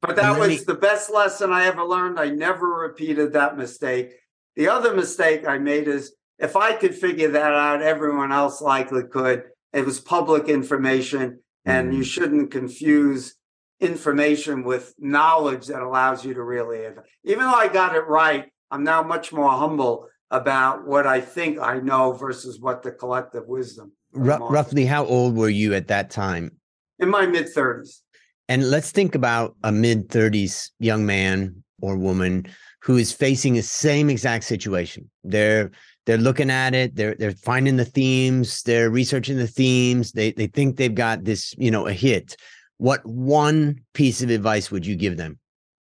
but 0.00 0.16
that 0.16 0.36
was 0.38 0.48
me- 0.48 0.64
the 0.66 0.74
best 0.74 1.08
lesson 1.12 1.52
I 1.52 1.66
ever 1.66 1.84
learned. 1.84 2.18
I 2.18 2.30
never 2.30 2.66
repeated 2.66 3.34
that 3.34 3.56
mistake. 3.56 4.14
The 4.56 4.68
other 4.68 4.92
mistake 4.94 5.46
I 5.46 5.58
made 5.58 5.86
is 5.86 6.12
if 6.38 6.56
I 6.56 6.72
could 6.72 6.94
figure 6.96 7.28
that 7.32 7.52
out, 7.52 7.80
everyone 7.82 8.32
else 8.32 8.60
likely 8.60 9.04
could. 9.04 9.44
It 9.72 9.86
was 9.86 10.00
public 10.00 10.48
information, 10.48 11.40
and 11.64 11.94
you 11.94 12.02
mm. 12.02 12.06
shouldn't 12.06 12.50
confuse 12.50 13.34
information 13.80 14.64
with 14.64 14.94
knowledge 14.98 15.66
that 15.68 15.82
allows 15.82 16.24
you 16.24 16.34
to 16.34 16.42
really. 16.42 16.86
Even 17.24 17.44
though 17.44 17.54
I 17.54 17.68
got 17.68 17.94
it 17.94 18.06
right, 18.06 18.46
I'm 18.70 18.84
now 18.84 19.02
much 19.02 19.32
more 19.32 19.50
humble 19.50 20.06
about 20.30 20.86
what 20.86 21.06
I 21.06 21.20
think 21.20 21.58
I 21.58 21.78
know 21.78 22.12
versus 22.12 22.60
what 22.60 22.82
the 22.82 22.92
collective 22.92 23.46
wisdom. 23.46 23.92
of 24.14 24.20
the 24.20 24.30
Ru- 24.30 24.38
market. 24.38 24.52
roughly, 24.52 24.86
how 24.86 25.04
old 25.06 25.36
were 25.36 25.48
you 25.48 25.74
at 25.74 25.88
that 25.88 26.10
time? 26.10 26.52
in 27.00 27.08
my 27.08 27.26
mid 27.26 27.46
30s. 27.46 28.00
And 28.48 28.70
let's 28.70 28.90
think 28.90 29.14
about 29.14 29.56
a 29.64 29.72
mid 29.72 30.08
30s 30.08 30.70
young 30.78 31.06
man 31.06 31.64
or 31.80 31.96
woman 31.96 32.46
who 32.82 32.96
is 32.96 33.12
facing 33.12 33.54
the 33.54 33.62
same 33.62 34.10
exact 34.10 34.44
situation. 34.44 35.10
They're 35.24 35.70
they're 36.06 36.18
looking 36.18 36.50
at 36.50 36.74
it, 36.74 36.96
they're 36.96 37.14
they're 37.14 37.32
finding 37.32 37.76
the 37.76 37.84
themes, 37.84 38.62
they're 38.62 38.90
researching 38.90 39.36
the 39.36 39.46
themes, 39.46 40.12
they 40.12 40.32
they 40.32 40.46
think 40.46 40.76
they've 40.76 40.94
got 40.94 41.24
this, 41.24 41.54
you 41.58 41.70
know, 41.70 41.86
a 41.86 41.92
hit. 41.92 42.36
What 42.78 43.04
one 43.04 43.80
piece 43.92 44.22
of 44.22 44.30
advice 44.30 44.70
would 44.70 44.86
you 44.86 44.96
give 44.96 45.16
them? 45.16 45.38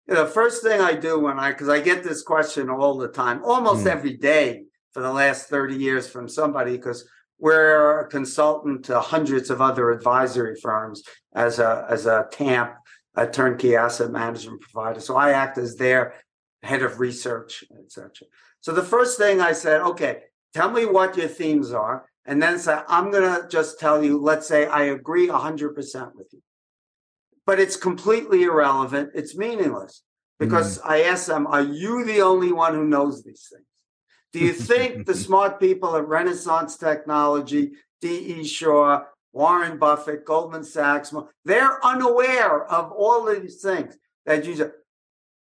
The 0.09 0.27
first 0.27 0.63
thing 0.63 0.81
I 0.81 0.95
do 0.95 1.19
when 1.19 1.39
I, 1.39 1.51
because 1.51 1.69
I 1.69 1.81
get 1.81 2.03
this 2.05 2.23
question 2.23 2.71
all 2.71 2.97
the 2.97 3.09
time, 3.09 3.43
almost 3.45 3.85
Mm. 3.85 3.91
every 3.91 4.17
day 4.17 4.63
for 4.93 5.03
the 5.03 5.13
last 5.13 5.49
30 5.49 5.75
years 5.77 6.09
from 6.09 6.29
somebody, 6.29 6.73
because 6.77 7.07
we're 7.39 8.01
a 8.01 8.09
consultant 8.09 8.85
to 8.87 8.99
hundreds 9.01 9.51
of 9.51 9.61
other 9.61 9.91
advisory 9.91 10.55
firms 10.63 11.03
as 11.35 11.59
a, 11.59 11.87
as 11.91 12.07
a 12.07 12.27
TAMP, 12.31 12.73
a 13.17 13.27
turnkey 13.27 13.77
asset 13.77 14.11
management 14.11 14.61
provider. 14.63 15.01
So 15.01 15.17
I 15.17 15.33
act 15.33 15.59
as 15.59 15.75
their 15.77 16.15
head 16.63 16.83
of 16.83 16.99
research, 17.01 17.63
etc. 17.79 18.11
So 18.67 18.73
the 18.73 18.83
first 18.83 19.17
thing 19.17 19.41
I 19.41 19.53
said, 19.53 19.81
okay, 19.81 20.25
tell 20.53 20.71
me 20.71 20.85
what 20.85 21.17
your 21.17 21.29
themes 21.29 21.73
are. 21.73 22.09
And 22.25 22.43
then 22.43 22.59
say, 22.59 22.81
I'm 22.89 23.13
going 23.13 23.23
to 23.23 23.49
just 23.49 23.79
tell 23.79 24.03
you, 24.03 24.21
let's 24.21 24.49
say 24.49 24.67
I 24.67 24.83
agree 24.85 25.29
100% 25.29 26.15
with 26.17 26.27
you 26.33 26.43
but 27.47 27.61
it's 27.61 27.77
completely 27.77 28.43
irrelevant. 28.43 29.11
It's 29.15 29.37
meaningless 29.37 30.03
because 30.39 30.79
mm. 30.79 30.83
I 30.85 31.05
asked 31.05 31.29
them, 31.29 31.47
Are 31.47 31.63
you 31.63 32.05
the 32.05 32.21
only 32.21 32.53
one 32.53 32.75
who 32.75 32.87
knows 32.87 33.23
these 33.23 33.49
things? 33.51 33.65
Do 34.33 34.41
you 34.41 34.53
think 34.53 35.07
the 35.07 35.15
smart 35.27 35.61
people 35.61 35.97
at 35.97 36.07
Renaissance 36.07 36.77
Technology, 36.77 37.73
D.E. 38.03 38.45
Shaw, 38.45 39.05
Warren 39.33 39.79
Buffett, 39.79 40.25
Goldman 40.25 40.65
Sachs, 40.65 41.15
they're 41.45 41.85
unaware 41.85 42.65
of 42.65 42.91
all 42.91 43.29
of 43.29 43.41
these 43.41 43.61
things 43.63 43.97
that 44.27 44.45
you 44.45 44.73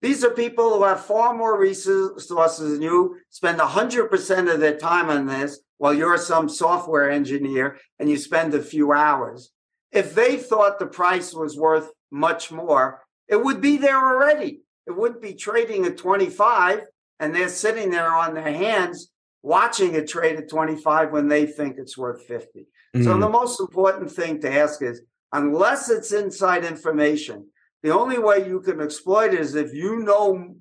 these 0.05 0.25
are 0.25 0.31
people 0.31 0.75
who 0.75 0.85
have 0.85 1.05
far 1.05 1.35
more 1.35 1.59
resources 1.59 2.73
than 2.73 2.83
you, 2.83 3.17
spend 3.31 3.59
100% 3.59 4.53
of 4.53 4.61
their 4.61 4.77
time 4.77 5.09
on 5.09 5.27
this 5.27 5.61
while 5.79 5.95
you're 5.95 6.19
some 6.19 6.49
software 6.49 7.11
engineer 7.11 7.79
and 7.99 8.09
you 8.09 8.17
spend 8.17 8.55
a 8.55 8.63
few 8.63 8.93
hours 8.93 9.51
if 9.95 10.15
they 10.15 10.37
thought 10.37 10.79
the 10.79 10.87
price 10.87 11.33
was 11.33 11.57
worth 11.57 11.91
much 12.11 12.51
more, 12.51 13.01
it 13.29 13.43
would 13.43 13.61
be 13.61 13.77
there 13.77 13.97
already. 13.97 14.61
It 14.87 14.91
wouldn't 14.91 15.23
be 15.23 15.35
trading 15.35 15.87
at 15.87 15.97
25 15.97 16.81
and 17.21 17.35
they're 17.35 17.49
sitting 17.49 17.91
there 17.91 18.13
on 18.13 18.35
their 18.35 18.53
hands 18.53 19.11
watching 19.43 19.95
it 19.95 20.09
trade 20.09 20.37
at 20.37 20.51
25 20.51 21.13
when 21.13 21.29
they 21.29 21.47
think 21.47 21.77
it's 21.79 21.97
worth 21.97 22.27
50. 22.27 22.67
So 23.03 23.11
Mm, 23.15 23.21
the 23.21 23.29
most 23.29 23.61
important 23.61 24.11
thing 24.11 24.41
to 24.41 24.53
ask 24.53 24.83
is 24.83 25.03
unless 25.33 25.91
it's 25.91 26.13
inside 26.13 26.65
information, 26.65 27.47
the 27.85 27.95
only 27.95 28.19
way 28.19 28.49
you 28.49 28.61
can 28.61 28.81
exploit 28.81 29.35
it 29.35 29.41
is 29.41 29.55
if 29.55 29.75
you 29.75 30.01
know 30.01 30.57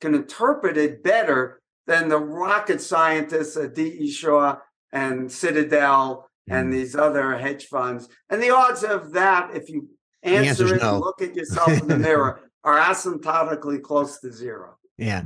can 0.00 0.14
interpret 0.14 0.76
it 0.76 1.02
better 1.02 1.60
than 1.88 2.08
the 2.08 2.18
rocket 2.18 2.80
scientists 2.80 3.56
at 3.56 3.74
D.E. 3.74 4.08
Shaw 4.12 4.58
and 4.92 5.30
Citadel 5.30 6.30
and 6.48 6.68
mm. 6.68 6.72
these 6.72 6.94
other 6.94 7.36
hedge 7.36 7.66
funds. 7.66 8.08
And 8.30 8.40
the 8.40 8.50
odds 8.50 8.84
of 8.84 9.12
that, 9.14 9.56
if 9.56 9.68
you 9.68 9.88
answer 10.22 10.76
it, 10.76 10.80
no. 10.80 10.94
and 10.94 11.00
look 11.00 11.20
at 11.20 11.34
yourself 11.34 11.68
in 11.68 11.88
the 11.88 11.98
mirror, 12.08 12.42
are 12.62 12.78
asymptotically 12.78 13.82
close 13.82 14.20
to 14.20 14.32
zero. 14.32 14.76
yeah. 14.96 15.24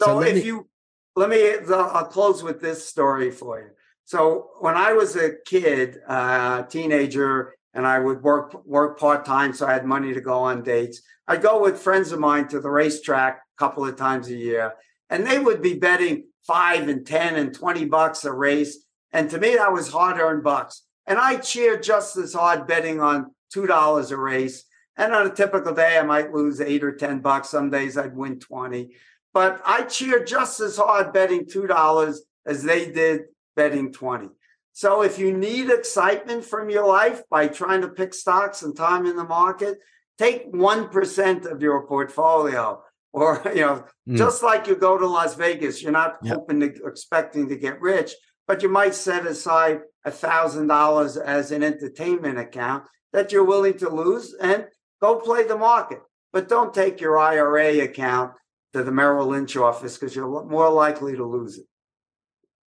So, 0.00 0.06
So 0.06 0.22
if 0.22 0.36
me- 0.36 0.44
you 0.44 0.68
let 1.16 1.28
me, 1.28 1.52
I'll 1.68 2.06
close 2.06 2.44
with 2.44 2.60
this 2.60 2.88
story 2.88 3.32
for 3.32 3.60
you. 3.60 3.70
So 4.04 4.50
when 4.60 4.76
I 4.76 4.92
was 4.92 5.16
a 5.16 5.32
kid, 5.46 5.98
uh, 6.06 6.62
teenager, 6.62 7.54
and 7.74 7.86
I 7.86 7.98
would 7.98 8.22
work 8.22 8.64
work 8.66 8.98
part 8.98 9.24
time, 9.24 9.52
so 9.52 9.66
I 9.66 9.72
had 9.72 9.84
money 9.84 10.12
to 10.12 10.20
go 10.20 10.38
on 10.40 10.62
dates. 10.62 11.02
I'd 11.26 11.42
go 11.42 11.60
with 11.62 11.80
friends 11.80 12.12
of 12.12 12.20
mine 12.20 12.48
to 12.48 12.60
the 12.60 12.70
racetrack 12.70 13.36
a 13.36 13.58
couple 13.58 13.86
of 13.86 13.96
times 13.96 14.28
a 14.28 14.36
year, 14.36 14.74
and 15.10 15.26
they 15.26 15.38
would 15.38 15.62
be 15.62 15.74
betting 15.74 16.24
five 16.46 16.88
and 16.88 17.06
ten 17.06 17.36
and 17.36 17.54
twenty 17.54 17.84
bucks 17.84 18.24
a 18.24 18.32
race. 18.32 18.84
And 19.12 19.30
to 19.30 19.38
me, 19.38 19.56
that 19.56 19.72
was 19.72 19.88
hard 19.88 20.18
earned 20.18 20.42
bucks. 20.42 20.82
And 21.06 21.18
I 21.18 21.36
cheered 21.36 21.82
just 21.82 22.16
as 22.16 22.34
hard 22.34 22.66
betting 22.66 23.00
on 23.00 23.32
two 23.52 23.66
dollars 23.66 24.10
a 24.10 24.16
race. 24.16 24.64
And 24.96 25.14
on 25.14 25.26
a 25.26 25.34
typical 25.34 25.74
day, 25.74 25.98
I 25.98 26.02
might 26.02 26.32
lose 26.32 26.60
eight 26.60 26.84
or 26.84 26.92
ten 26.92 27.20
bucks. 27.20 27.48
Some 27.48 27.70
days 27.70 27.96
I'd 27.96 28.16
win 28.16 28.38
twenty. 28.38 28.94
But 29.34 29.62
I 29.64 29.82
cheered 29.82 30.26
just 30.26 30.60
as 30.60 30.76
hard 30.76 31.12
betting 31.12 31.46
two 31.46 31.66
dollars 31.66 32.22
as 32.46 32.62
they 32.62 32.90
did 32.90 33.22
betting 33.56 33.92
20. 33.92 34.28
So 34.72 35.02
if 35.02 35.18
you 35.18 35.36
need 35.36 35.70
excitement 35.70 36.44
from 36.44 36.70
your 36.70 36.86
life 36.86 37.22
by 37.30 37.48
trying 37.48 37.82
to 37.82 37.88
pick 37.88 38.14
stocks 38.14 38.62
and 38.62 38.76
time 38.76 39.06
in 39.06 39.16
the 39.16 39.24
market, 39.24 39.78
take 40.18 40.52
1% 40.52 41.50
of 41.50 41.62
your 41.62 41.86
portfolio 41.86 42.82
or 43.12 43.42
you 43.54 43.60
know 43.60 43.84
mm. 44.08 44.16
just 44.16 44.42
like 44.42 44.66
you 44.66 44.74
go 44.74 44.96
to 44.96 45.06
las 45.06 45.34
vegas 45.34 45.82
you're 45.82 45.92
not 45.92 46.16
yep. 46.22 46.36
hoping 46.36 46.60
to 46.60 46.72
expecting 46.86 47.46
to 47.48 47.56
get 47.56 47.80
rich 47.80 48.12
but 48.46 48.62
you 48.62 48.70
might 48.70 48.94
set 48.94 49.26
aside 49.26 49.80
a 50.06 50.10
thousand 50.10 50.66
dollars 50.66 51.18
as 51.18 51.52
an 51.52 51.62
entertainment 51.62 52.38
account 52.38 52.84
that 53.12 53.30
you're 53.30 53.44
willing 53.44 53.76
to 53.76 53.90
lose 53.90 54.34
and 54.40 54.66
go 55.02 55.16
play 55.16 55.46
the 55.46 55.56
market 55.56 56.00
but 56.32 56.48
don't 56.48 56.72
take 56.72 57.02
your 57.02 57.18
ira 57.18 57.80
account 57.80 58.32
to 58.72 58.82
the 58.82 58.90
merrill 58.90 59.26
lynch 59.26 59.56
office 59.58 59.98
because 59.98 60.16
you're 60.16 60.46
more 60.46 60.70
likely 60.70 61.14
to 61.14 61.24
lose 61.24 61.58
it 61.58 61.66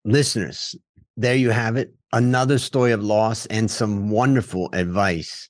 listeners 0.04 0.74
there 1.16 1.36
you 1.36 1.50
have 1.50 1.76
it 1.76 1.94
another 2.12 2.58
story 2.58 2.92
of 2.92 3.02
loss 3.02 3.46
and 3.46 3.70
some 3.70 4.10
wonderful 4.10 4.68
advice 4.72 5.48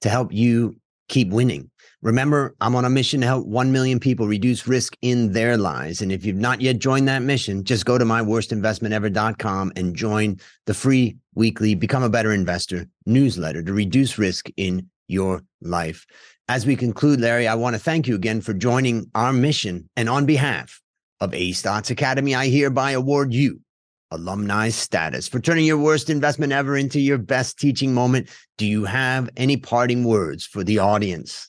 to 0.00 0.08
help 0.08 0.32
you 0.32 0.76
keep 1.08 1.30
winning 1.30 1.70
Remember, 2.02 2.56
I'm 2.60 2.74
on 2.74 2.84
a 2.84 2.90
mission 2.90 3.20
to 3.20 3.28
help 3.28 3.46
1 3.46 3.70
million 3.70 4.00
people 4.00 4.26
reduce 4.26 4.66
risk 4.66 4.96
in 5.02 5.32
their 5.32 5.56
lives. 5.56 6.02
And 6.02 6.10
if 6.10 6.24
you've 6.24 6.36
not 6.36 6.60
yet 6.60 6.80
joined 6.80 7.06
that 7.06 7.22
mission, 7.22 7.62
just 7.62 7.86
go 7.86 7.96
to 7.96 8.04
myworstinvestmentever.com 8.04 9.72
and 9.76 9.94
join 9.94 10.40
the 10.66 10.74
free 10.74 11.16
weekly 11.36 11.76
Become 11.76 12.02
a 12.02 12.08
Better 12.08 12.32
Investor 12.32 12.86
newsletter 13.06 13.62
to 13.62 13.72
reduce 13.72 14.18
risk 14.18 14.48
in 14.56 14.90
your 15.06 15.42
life. 15.60 16.04
As 16.48 16.66
we 16.66 16.74
conclude, 16.74 17.20
Larry, 17.20 17.46
I 17.46 17.54
want 17.54 17.76
to 17.76 17.80
thank 17.80 18.08
you 18.08 18.16
again 18.16 18.40
for 18.40 18.52
joining 18.52 19.08
our 19.14 19.32
mission. 19.32 19.88
And 19.94 20.08
on 20.08 20.26
behalf 20.26 20.82
of 21.20 21.32
A 21.32 21.52
Stotz 21.52 21.90
Academy, 21.90 22.34
I 22.34 22.48
hereby 22.48 22.90
award 22.90 23.32
you 23.32 23.60
alumni 24.14 24.68
status 24.68 25.28
for 25.28 25.40
turning 25.40 25.64
your 25.64 25.78
worst 25.78 26.10
investment 26.10 26.52
ever 26.52 26.76
into 26.76 27.00
your 27.00 27.18
best 27.18 27.58
teaching 27.58 27.94
moment. 27.94 28.28
Do 28.58 28.66
you 28.66 28.84
have 28.84 29.30
any 29.36 29.56
parting 29.56 30.04
words 30.04 30.44
for 30.44 30.62
the 30.62 30.78
audience? 30.78 31.48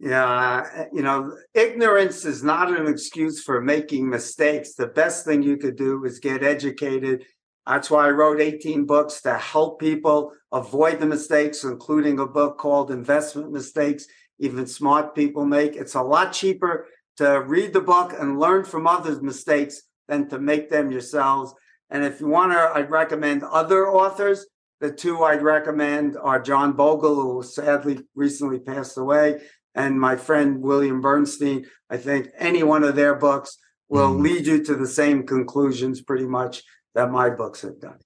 Yeah, 0.00 0.86
you 0.92 1.02
know, 1.02 1.36
ignorance 1.54 2.24
is 2.24 2.42
not 2.42 2.76
an 2.76 2.88
excuse 2.88 3.42
for 3.42 3.60
making 3.60 4.10
mistakes. 4.10 4.74
The 4.74 4.88
best 4.88 5.24
thing 5.24 5.44
you 5.44 5.56
could 5.56 5.76
do 5.76 6.04
is 6.04 6.18
get 6.18 6.42
educated. 6.42 7.24
That's 7.66 7.88
why 7.88 8.08
I 8.08 8.10
wrote 8.10 8.40
18 8.40 8.84
books 8.86 9.20
to 9.22 9.34
help 9.34 9.78
people 9.78 10.32
avoid 10.50 10.98
the 10.98 11.06
mistakes, 11.06 11.62
including 11.62 12.18
a 12.18 12.26
book 12.26 12.58
called 12.58 12.90
Investment 12.90 13.52
Mistakes 13.52 14.06
Even 14.40 14.66
Smart 14.66 15.14
People 15.14 15.44
Make. 15.44 15.76
It's 15.76 15.94
a 15.94 16.02
lot 16.02 16.32
cheaper 16.32 16.88
to 17.18 17.40
read 17.42 17.72
the 17.72 17.80
book 17.80 18.12
and 18.18 18.40
learn 18.40 18.64
from 18.64 18.88
others' 18.88 19.22
mistakes 19.22 19.82
than 20.08 20.28
to 20.30 20.40
make 20.40 20.68
them 20.68 20.90
yourselves. 20.90 21.54
And 21.92 22.04
if 22.04 22.20
you 22.20 22.26
want 22.26 22.52
to, 22.52 22.72
I'd 22.74 22.90
recommend 22.90 23.44
other 23.44 23.86
authors. 23.86 24.46
The 24.80 24.90
two 24.90 25.22
I'd 25.22 25.42
recommend 25.42 26.16
are 26.16 26.40
John 26.40 26.72
Bogle, 26.72 27.20
who 27.20 27.42
sadly 27.42 28.00
recently 28.14 28.58
passed 28.58 28.96
away, 28.96 29.42
and 29.74 30.00
my 30.00 30.16
friend 30.16 30.60
William 30.60 31.02
Bernstein. 31.02 31.66
I 31.90 31.98
think 31.98 32.28
any 32.38 32.62
one 32.62 32.82
of 32.82 32.96
their 32.96 33.14
books 33.14 33.58
will 33.90 34.14
mm. 34.14 34.22
lead 34.22 34.46
you 34.46 34.64
to 34.64 34.74
the 34.74 34.86
same 34.86 35.26
conclusions 35.26 36.00
pretty 36.00 36.26
much 36.26 36.62
that 36.94 37.10
my 37.10 37.28
books 37.28 37.60
have 37.60 37.78
done. 37.78 37.98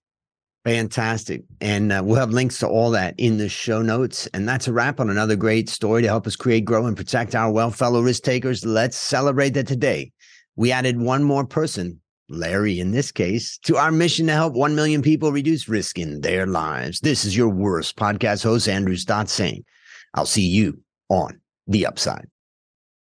Fantastic. 0.64 1.44
And 1.60 1.92
uh, 1.92 2.02
we'll 2.04 2.16
have 2.16 2.30
links 2.30 2.58
to 2.58 2.66
all 2.66 2.90
that 2.90 3.14
in 3.18 3.36
the 3.36 3.48
show 3.48 3.82
notes. 3.82 4.26
And 4.34 4.48
that's 4.48 4.66
a 4.66 4.72
wrap 4.72 4.98
on 4.98 5.10
another 5.10 5.36
great 5.36 5.68
story 5.68 6.02
to 6.02 6.08
help 6.08 6.26
us 6.26 6.34
create, 6.34 6.64
grow, 6.64 6.86
and 6.86 6.96
protect 6.96 7.36
our 7.36 7.52
wealth, 7.52 7.76
fellow 7.76 8.02
risk 8.02 8.24
takers. 8.24 8.66
Let's 8.66 8.96
celebrate 8.96 9.50
that 9.50 9.68
today. 9.68 10.10
We 10.56 10.72
added 10.72 11.00
one 11.00 11.22
more 11.22 11.46
person, 11.46 12.00
Larry 12.28 12.80
in 12.80 12.90
this 12.90 13.12
case, 13.12 13.58
to 13.64 13.76
our 13.76 13.90
mission 13.90 14.26
to 14.26 14.32
help 14.32 14.54
1 14.54 14.74
million 14.74 15.02
people 15.02 15.32
reduce 15.32 15.68
risk 15.68 15.98
in 15.98 16.20
their 16.20 16.46
lives. 16.46 17.00
This 17.00 17.24
is 17.24 17.36
your 17.36 17.48
worst 17.48 17.96
podcast 17.96 18.42
host, 18.42 18.68
Andrew 18.68 18.96
Stotz 18.96 19.30
saying, 19.30 19.64
I'll 20.14 20.26
see 20.26 20.46
you 20.46 20.80
on 21.08 21.40
the 21.66 21.86
upside. 21.86 22.28